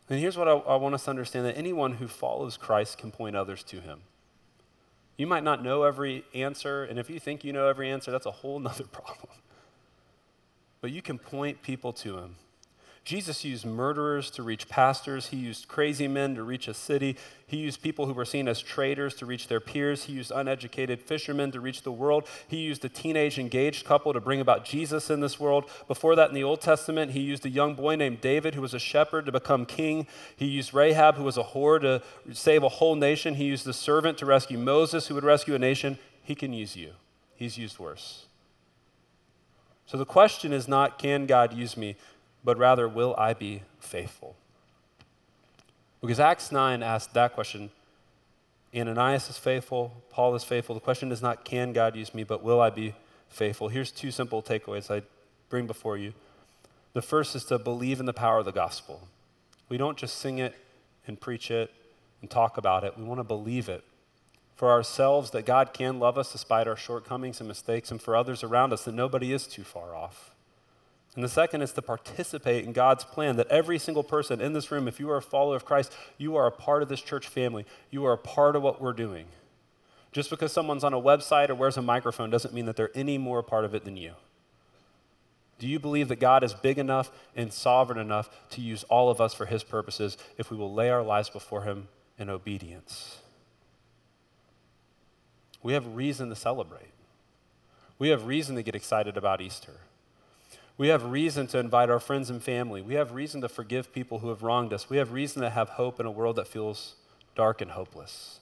And 0.10 0.20
here's 0.20 0.38
what 0.38 0.48
I, 0.48 0.52
I, 0.52 0.76
want 0.76 0.94
us 0.94 1.06
to 1.06 1.10
understand 1.10 1.46
that 1.46 1.58
anyone 1.58 1.94
who 1.94 2.08
follows 2.08 2.58
Christ 2.58 2.98
can 2.98 3.12
point 3.12 3.36
others 3.36 3.64
to 3.64 3.80
him. 3.80 4.02
You 5.16 5.26
might 5.26 5.44
not 5.44 5.64
know 5.64 5.84
every 5.84 6.26
answer, 6.34 6.84
and 6.84 7.00
if 7.00 7.10
you 7.10 7.20
think 7.20 7.44
you 7.44 7.54
know 7.54 7.68
every 7.68 7.90
answer, 7.90 8.12
that's 8.12 8.26
a 8.26 8.32
whole 8.32 8.60
nother 8.60 8.84
problem. 8.92 9.34
But 10.82 10.92
you 10.92 11.02
can 11.02 11.18
point 11.18 11.62
people 11.62 11.94
to 11.94 12.18
him. 12.18 12.36
Jesus 13.04 13.44
used 13.44 13.66
murderers 13.66 14.30
to 14.32 14.44
reach 14.44 14.70
pastors. 14.70 15.28
He 15.28 15.38
used 15.38 15.68
crazy 15.68 16.08
men 16.08 16.36
to 16.36 16.44
reach 16.44 16.68
a 16.68 16.74
city. 16.74 17.18
He 17.48 17.58
used 17.58 17.82
people 17.82 18.06
who 18.06 18.14
were 18.14 18.26
seen 18.26 18.48
as 18.48 18.62
traitors 18.62 19.16
to 19.16 19.26
reach 19.26 19.48
their 19.48 19.60
peers. 19.60 20.04
He 20.04 20.14
used 20.14 20.32
uneducated 20.32 21.02
fishermen 21.02 21.52
to 21.52 21.60
reach 21.60 21.82
the 21.82 21.92
world. 21.92 22.28
He 22.48 22.58
used 22.58 22.86
a 22.86 22.90
teenage 22.90 23.40
engaged 23.40 23.86
couple 23.86 24.14
to 24.14 24.22
bring 24.22 24.40
about 24.40 24.66
Jesus 24.66 25.10
in 25.10 25.20
this 25.20 25.40
world. 25.40 25.66
Before 25.88 26.16
that, 26.16 26.30
in 26.30 26.36
the 26.36 26.44
Old 26.44 26.62
Testament, 26.62 27.14
he 27.14 27.22
used 27.22 27.44
a 27.44 27.50
young 27.50 27.74
boy 27.74 27.96
named 27.96 28.22
David 28.22 28.54
who 28.54 28.62
was 28.62 28.76
a 28.76 28.80
shepherd 28.80 29.26
to 29.26 29.32
become 29.32 29.66
king. 29.66 30.06
He 30.36 30.46
used 30.46 30.72
Rahab, 30.72 31.16
who 31.16 31.24
was 31.24 31.38
a 31.38 31.44
whore, 31.44 31.82
to 31.82 32.04
save 32.34 32.62
a 32.62 32.70
whole 32.70 32.96
nation. 32.96 33.34
He 33.34 33.46
used 33.46 33.66
the 33.66 33.74
servant 33.74 34.20
to 34.20 34.28
rescue 34.28 34.60
Moses, 34.60 35.08
who 35.08 35.16
would 35.16 35.24
rescue 35.24 35.56
a 35.56 35.60
nation. 35.60 35.98
He 36.22 36.36
can 36.36 36.54
use 36.54 36.76
you. 36.76 36.92
He's 37.36 37.58
used 37.58 37.80
worse. 37.80 38.28
So 39.88 39.98
the 39.98 40.06
question 40.06 40.54
is 40.54 40.68
not, 40.68 41.00
can 41.00 41.26
God 41.26 41.52
use 41.52 41.76
me? 41.76 41.96
But 42.44 42.58
rather, 42.58 42.88
will 42.88 43.16
I 43.18 43.34
be 43.34 43.64
faithful? 43.80 44.36
Because 46.02 46.20
Acts 46.20 46.52
9 46.52 46.82
asked 46.82 47.14
that 47.14 47.34
question. 47.34 47.70
Ananias 48.76 49.30
is 49.30 49.38
faithful, 49.38 49.94
Paul 50.10 50.34
is 50.36 50.44
faithful. 50.44 50.76
The 50.76 50.82
question 50.82 51.12
is 51.12 51.22
not, 51.22 51.44
can 51.44 51.74
God 51.74 51.96
use 51.96 52.14
me, 52.14 52.24
but 52.24 52.42
will 52.42 52.62
I 52.62 52.70
be 52.70 52.96
faithful? 53.28 53.68
Here's 53.68 53.92
two 53.92 54.12
simple 54.12 54.42
takeaways 54.42 54.90
I 54.90 55.04
bring 55.50 55.68
before 55.68 55.98
you. 55.98 56.14
The 56.94 57.02
first 57.02 57.36
is 57.36 57.44
to 57.46 57.60
believe 57.60 58.00
in 58.00 58.06
the 58.06 58.14
power 58.14 58.40
of 58.40 58.46
the 58.46 58.52
gospel. 58.52 59.08
We 59.68 59.78
don't 59.78 59.98
just 59.98 60.18
sing 60.18 60.40
it 60.40 60.56
and 61.06 61.20
preach 61.20 61.52
it 61.52 61.70
and 62.22 62.30
talk 62.30 62.58
about 62.58 62.84
it, 62.84 62.98
we 62.98 63.04
want 63.04 63.20
to 63.20 63.24
believe 63.24 63.68
it 63.68 63.84
for 64.62 64.70
ourselves 64.70 65.32
that 65.32 65.44
God 65.44 65.74
can 65.74 65.98
love 65.98 66.20
us 66.20 66.32
despite 66.32 66.68
our 66.68 66.76
shortcomings 66.76 67.40
and 67.40 67.48
mistakes, 67.48 67.90
and 67.90 68.00
for 68.00 68.16
others 68.16 68.44
around 68.44 68.72
us 68.72 68.86
that 68.86 68.94
nobody 68.94 69.34
is 69.34 69.48
too 69.48 69.64
far 69.64 69.96
off. 69.96 70.31
And 71.16 71.24
the 71.24 71.30
second 71.30 71.62
is 71.62 71.74
to 71.74 71.82
participate 71.82 72.64
in 72.64 72.72
God's 72.72 73.04
plan 73.04 73.36
that 73.36 73.48
every 73.48 73.78
single 73.78 74.04
person 74.04 74.40
in 74.40 74.54
this 74.54 74.72
room, 74.72 74.88
if 74.88 75.00
you 75.00 75.10
are 75.10 75.18
a 75.18 75.22
follower 75.22 75.58
of 75.58 75.66
Christ, 75.66 75.94
you 76.18 76.38
are 76.38 76.48
a 76.48 76.52
part 76.52 76.82
of 76.82 76.90
this 76.90 77.02
church 77.02 77.28
family. 77.28 77.66
You 77.90 78.06
are 78.06 78.14
a 78.14 78.18
part 78.18 78.56
of 78.56 78.62
what 78.62 78.82
we're 78.82 78.94
doing. 78.94 79.26
Just 80.14 80.30
because 80.30 80.54
someone's 80.54 80.84
on 80.84 80.94
a 80.94 81.02
website 81.02 81.50
or 81.50 81.56
wears 81.56 81.78
a 81.78 81.82
microphone 81.82 82.30
doesn't 82.30 82.54
mean 82.54 82.66
that 82.66 82.78
they're 82.78 82.92
any 82.96 83.18
more 83.18 83.40
a 83.40 83.44
part 83.44 83.66
of 83.66 83.76
it 83.76 83.84
than 83.84 83.98
you. 83.98 84.14
Do 85.60 85.68
you 85.68 85.80
believe 85.80 86.08
that 86.08 86.20
God 86.20 86.44
is 86.44 86.54
big 86.54 86.80
enough 86.80 87.12
and 87.36 87.54
sovereign 87.54 88.00
enough 88.00 88.30
to 88.52 88.62
use 88.62 88.84
all 88.86 89.10
of 89.10 89.22
us 89.22 89.34
for 89.34 89.46
his 89.46 89.64
purposes 89.64 90.18
if 90.38 90.50
we 90.50 90.58
will 90.58 90.74
lay 90.74 90.90
our 90.90 91.04
lives 91.04 91.30
before 91.30 91.64
him 91.64 91.88
in 92.18 92.30
obedience? 92.30 93.20
We 95.62 95.74
have 95.74 95.96
reason 95.96 96.30
to 96.30 96.36
celebrate. 96.36 96.94
We 98.00 98.10
have 98.10 98.26
reason 98.26 98.56
to 98.56 98.64
get 98.64 98.76
excited 98.76 99.18
about 99.18 99.42
Easter. 99.42 99.82
We 100.82 100.88
have 100.88 101.06
reason 101.06 101.46
to 101.50 101.60
invite 101.60 101.92
our 101.92 102.00
friends 102.00 102.32
and 102.32 102.42
family. 102.42 102.82
We 102.82 102.96
have 102.96 103.12
reason 103.12 103.40
to 103.42 103.50
forgive 103.50 103.94
people 103.94 104.18
who 104.18 104.30
have 104.30 104.42
wronged 104.42 104.74
us. 104.74 104.90
We 104.90 104.98
have 104.98 105.12
reason 105.12 105.44
to 105.44 105.52
have 105.52 105.70
hope 105.70 106.00
in 106.00 106.08
a 106.08 106.12
world 106.12 106.38
that 106.38 106.48
feels 106.48 106.96
dark 107.36 107.62
and 107.62 107.70
hopeless. 107.70 108.40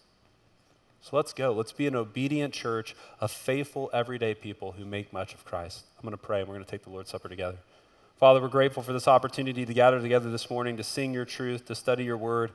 So 1.01 1.17
let's 1.17 1.33
go. 1.33 1.51
Let's 1.51 1.73
be 1.73 1.85
an 1.85 1.97
obedient 1.97 2.53
church 2.53 2.95
of 3.19 3.29
faithful, 3.29 3.89
everyday 3.91 4.35
people 4.35 4.71
who 4.71 4.85
make 4.85 5.11
much 5.11 5.33
of 5.33 5.43
Christ. 5.43 5.83
I'm 5.97 6.03
going 6.03 6.11
to 6.11 6.17
pray 6.17 6.39
and 6.39 6.47
we're 6.47 6.55
going 6.55 6.63
to 6.63 6.71
take 6.71 6.85
the 6.85 6.91
Lord's 6.91 7.09
Supper 7.09 7.27
together. 7.27 7.57
Father, 8.15 8.39
we're 8.39 8.47
grateful 8.47 8.83
for 8.83 8.93
this 8.93 9.09
opportunity 9.09 9.65
to 9.65 9.73
gather 9.73 9.99
together 9.99 10.31
this 10.31 10.49
morning 10.49 10.77
to 10.77 10.83
sing 10.85 11.13
your 11.13 11.25
truth, 11.25 11.65
to 11.65 11.75
study 11.75 12.05
your 12.05 12.15
word, 12.15 12.53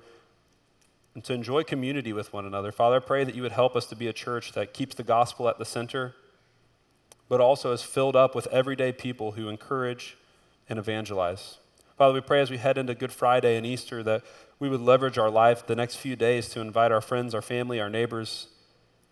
and 1.15 1.23
to 1.25 1.35
enjoy 1.35 1.63
community 1.63 2.15
with 2.15 2.33
one 2.33 2.47
another. 2.47 2.73
Father, 2.73 2.97
I 2.97 3.01
pray 3.01 3.23
that 3.25 3.35
you 3.35 3.43
would 3.43 3.53
help 3.53 3.77
us 3.77 3.85
to 3.89 3.97
be 3.97 4.09
a 4.09 4.15
church 4.15 4.53
that 4.53 4.73
keeps 4.73 4.95
the 4.95 5.05
gospel 5.05 5.47
at 5.47 5.59
the 5.59 5.67
center 5.67 6.15
but 7.35 7.41
also 7.41 7.73
is 7.73 7.83
filled 7.83 8.15
up 8.15 8.33
with 8.33 8.47
everyday 8.53 8.93
people 8.93 9.33
who 9.33 9.49
encourage 9.49 10.17
and 10.69 10.79
evangelize. 10.79 11.59
Father, 11.99 12.15
we 12.15 12.21
pray 12.21 12.41
as 12.41 12.49
we 12.49 12.59
head 12.59 12.79
into 12.79 12.95
Good 12.95 13.11
Friday 13.11 13.57
and 13.57 13.67
Easter 13.67 14.05
that 14.05 14.23
we 14.61 14.69
would 14.69 14.81
leverage 14.81 15.19
our 15.19 15.31
life 15.31 15.67
the 15.67 15.75
next 15.75 15.97
few 15.97 16.15
days 16.15 16.49
to 16.51 16.61
invite 16.61 16.93
our 16.93 17.01
friends, 17.01 17.35
our 17.35 17.43
family, 17.43 17.81
our 17.81 17.91
neighbors, 17.91 18.47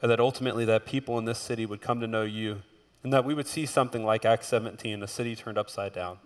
and 0.00 0.08
that 0.08 0.20
ultimately 0.20 0.64
that 0.66 0.86
people 0.86 1.18
in 1.18 1.24
this 1.24 1.40
city 1.40 1.66
would 1.66 1.80
come 1.80 1.98
to 1.98 2.06
know 2.06 2.22
you 2.22 2.62
and 3.02 3.12
that 3.12 3.24
we 3.24 3.34
would 3.34 3.48
see 3.48 3.66
something 3.66 4.04
like 4.04 4.24
Acts 4.24 4.46
17, 4.46 5.02
a 5.02 5.08
city 5.08 5.34
turned 5.34 5.58
upside 5.58 5.92
down. 5.92 6.18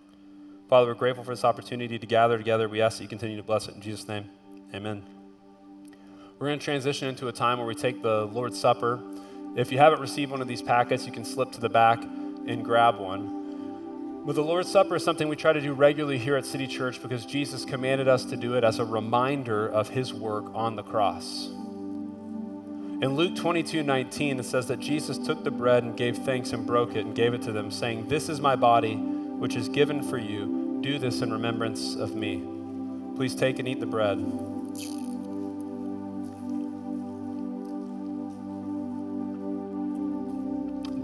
Father, 0.69 0.85
we're 0.85 0.93
grateful 0.93 1.23
for 1.23 1.31
this 1.31 1.43
opportunity 1.43 1.97
to 1.97 2.05
gather 2.05 2.37
together. 2.37 2.69
We 2.69 2.79
ask 2.79 2.97
that 2.97 3.05
you 3.05 3.09
continue 3.09 3.37
to 3.37 3.43
bless 3.43 3.67
it 3.67 3.73
in 3.73 3.81
Jesus' 3.81 4.07
name. 4.07 4.29
Amen. 4.71 5.03
We're 6.37 6.45
going 6.45 6.59
to 6.59 6.63
transition 6.63 7.07
into 7.07 7.27
a 7.27 7.31
time 7.31 7.57
where 7.57 7.65
we 7.65 7.73
take 7.73 8.03
the 8.03 8.27
Lord's 8.27 8.59
Supper. 8.59 8.99
If 9.57 9.71
you 9.71 9.79
haven't 9.79 10.01
received 10.01 10.29
one 10.29 10.39
of 10.39 10.47
these 10.47 10.61
packets, 10.61 11.07
you 11.07 11.11
can 11.11 11.25
slip 11.25 11.51
to 11.53 11.59
the 11.59 11.67
back 11.67 12.03
and 12.03 12.63
grab 12.63 12.99
one. 12.99 14.23
But 14.23 14.35
the 14.35 14.43
Lord's 14.43 14.69
Supper 14.69 14.97
is 14.97 15.03
something 15.03 15.27
we 15.27 15.35
try 15.35 15.51
to 15.51 15.59
do 15.59 15.73
regularly 15.73 16.19
here 16.19 16.37
at 16.37 16.45
City 16.45 16.67
Church 16.67 17.01
because 17.01 17.25
Jesus 17.25 17.65
commanded 17.65 18.07
us 18.07 18.23
to 18.25 18.37
do 18.37 18.53
it 18.53 18.63
as 18.63 18.77
a 18.77 18.85
reminder 18.85 19.67
of 19.67 19.89
his 19.89 20.13
work 20.13 20.45
on 20.53 20.75
the 20.75 20.83
cross. 20.83 21.47
In 21.47 23.15
Luke 23.15 23.35
22 23.35 23.81
19, 23.81 24.39
it 24.39 24.43
says 24.43 24.67
that 24.67 24.79
Jesus 24.79 25.17
took 25.17 25.43
the 25.43 25.49
bread 25.49 25.81
and 25.83 25.97
gave 25.97 26.19
thanks 26.19 26.53
and 26.53 26.63
broke 26.63 26.95
it 26.95 27.07
and 27.07 27.15
gave 27.15 27.33
it 27.33 27.41
to 27.41 27.51
them, 27.51 27.71
saying, 27.71 28.09
This 28.09 28.29
is 28.29 28.39
my 28.39 28.55
body, 28.55 28.95
which 28.95 29.55
is 29.55 29.69
given 29.69 30.03
for 30.03 30.19
you. 30.19 30.79
Do 30.83 30.99
this 30.99 31.21
in 31.21 31.33
remembrance 31.33 31.95
of 31.95 32.13
me. 32.13 32.43
Please 33.15 33.33
take 33.33 33.57
and 33.57 33.67
eat 33.67 33.79
the 33.79 33.87
bread. 33.87 34.19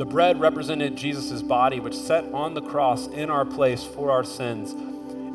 The 0.03 0.09
bread 0.09 0.37
represented 0.41 0.97
Jesus' 0.97 1.41
body, 1.41 1.79
which 1.79 1.95
set 1.95 2.25
on 2.33 2.55
the 2.55 2.61
cross 2.61 3.07
in 3.07 3.29
our 3.29 3.45
place 3.45 3.85
for 3.85 4.11
our 4.11 4.25
sins. 4.25 4.73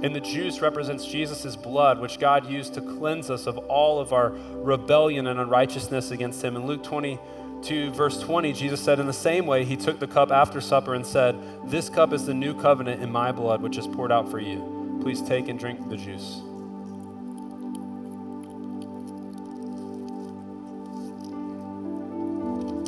And 0.04 0.14
the 0.14 0.20
juice 0.20 0.60
represents 0.60 1.06
Jesus' 1.06 1.56
blood, 1.56 1.98
which 2.00 2.18
God 2.18 2.50
used 2.50 2.74
to 2.74 2.82
cleanse 2.82 3.30
us 3.30 3.46
of 3.46 3.56
all 3.56 3.98
of 3.98 4.12
our 4.12 4.28
rebellion 4.28 5.26
and 5.26 5.40
unrighteousness 5.40 6.10
against 6.10 6.44
Him. 6.44 6.54
In 6.54 6.66
Luke 6.66 6.82
22, 6.82 7.92
verse 7.92 8.20
20, 8.20 8.52
Jesus 8.52 8.78
said, 8.78 9.00
In 9.00 9.06
the 9.06 9.12
same 9.14 9.46
way, 9.46 9.64
He 9.64 9.74
took 9.74 10.00
the 10.00 10.06
cup 10.06 10.30
after 10.30 10.60
supper 10.60 10.92
and 10.92 11.06
said, 11.06 11.34
This 11.64 11.88
cup 11.88 12.12
is 12.12 12.26
the 12.26 12.34
new 12.34 12.52
covenant 12.52 13.02
in 13.02 13.10
my 13.10 13.32
blood, 13.32 13.62
which 13.62 13.78
is 13.78 13.86
poured 13.86 14.12
out 14.12 14.30
for 14.30 14.38
you. 14.38 14.98
Please 15.00 15.22
take 15.22 15.48
and 15.48 15.58
drink 15.58 15.88
the 15.88 15.96
juice. 15.96 16.42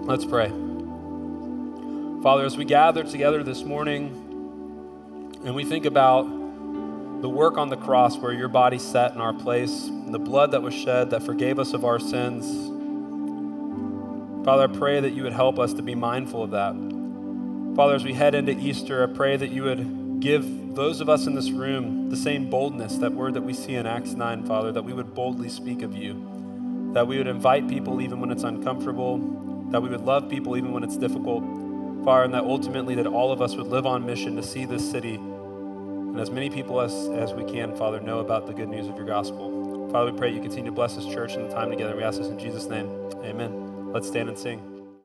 Let's 0.07 0.27
pray. 0.27 0.70
Father, 2.23 2.45
as 2.45 2.55
we 2.55 2.67
gather 2.67 3.03
together 3.03 3.43
this 3.43 3.63
morning 3.63 4.09
and 5.43 5.55
we 5.55 5.65
think 5.65 5.87
about 5.87 6.25
the 7.23 7.29
work 7.31 7.57
on 7.57 7.71
the 7.71 7.79
cross 7.79 8.19
where 8.19 8.31
your 8.31 8.49
body 8.49 8.79
sat 8.79 9.13
in 9.13 9.23
our 9.23 9.33
place, 9.33 9.89
the 10.09 10.19
blood 10.19 10.51
that 10.51 10.61
was 10.61 10.75
shed 10.75 11.09
that 11.11 11.23
forgave 11.23 11.59
us 11.59 11.73
of 11.73 11.83
our 11.83 11.99
sins, 11.99 12.45
Father, 14.45 14.65
I 14.65 14.67
pray 14.67 15.01
that 15.01 15.15
you 15.15 15.23
would 15.23 15.33
help 15.33 15.59
us 15.59 15.73
to 15.73 15.83
be 15.83 15.95
mindful 15.95 16.43
of 16.43 16.51
that. 16.51 16.75
Father, 17.75 17.95
as 17.95 18.05
we 18.05 18.13
head 18.13 18.35
into 18.35 18.53
Easter, 18.53 19.03
I 19.03 19.17
pray 19.17 19.39
that 19.39 19.49
you 19.49 19.63
would 19.63 20.21
give 20.21 20.75
those 20.75 21.01
of 21.01 21.09
us 21.09 21.27
in 21.27 21.35
this 21.35 21.51
room 21.51 22.11
the 22.11 22.19
same 22.19 22.51
boldness, 22.51 22.97
that 22.99 23.13
word 23.13 23.33
that 23.33 23.45
we 23.45 23.55
see 23.55 23.77
in 23.77 23.87
Acts 23.87 24.13
9, 24.13 24.45
Father, 24.45 24.73
that 24.73 24.83
we 24.83 24.93
would 24.93 25.15
boldly 25.15 25.49
speak 25.49 25.81
of 25.81 25.97
you, 25.97 26.93
that 26.93 27.07
we 27.07 27.17
would 27.17 27.29
invite 27.29 27.67
people 27.67 28.03
even 28.03 28.21
when 28.21 28.31
it's 28.31 28.45
uncomfortable, 28.45 29.17
that 29.71 29.81
we 29.81 29.89
would 29.89 30.03
love 30.03 30.29
people 30.29 30.55
even 30.59 30.73
when 30.73 30.85
it's 30.85 30.99
difficult, 30.99 31.70
Father, 32.05 32.25
and 32.25 32.35
that 32.35 32.45
ultimately 32.45 32.95
that 32.97 33.07
all 33.07 33.33
of 33.33 33.43
us 33.43 33.57
would 33.57 33.67
live 33.67 33.87
on 33.87 34.07
mission 34.07 34.37
to 34.37 34.43
see 34.43 34.65
this 34.65 34.89
city 34.89 35.21
and 36.11 36.19
as 36.19 36.31
many 36.31 36.51
people 36.51 36.81
as, 36.81 36.93
as 37.11 37.33
we 37.35 37.45
can, 37.45 37.77
Father, 37.77 38.01
know 38.01 38.19
about 38.19 38.49
the 38.49 38.53
good 38.53 38.69
news 38.69 38.89
of 38.89 38.97
your 38.97 39.07
gospel. 39.07 39.89
Father, 39.93 40.11
we 40.11 40.19
pray 40.19 40.33
you 40.33 40.41
continue 40.41 40.71
to 40.71 40.75
bless 40.75 40.97
this 40.97 41.07
church 41.07 41.35
and 41.35 41.49
the 41.49 41.55
time 41.55 41.71
together. 41.71 41.95
We 41.95 42.03
ask 42.03 42.19
this 42.19 42.27
in 42.27 42.39
Jesus' 42.39 42.67
name. 42.67 42.89
Amen. 43.25 43.93
Let's 43.93 44.09
stand 44.09 44.29
and 44.29 44.37
sing. 44.37 44.70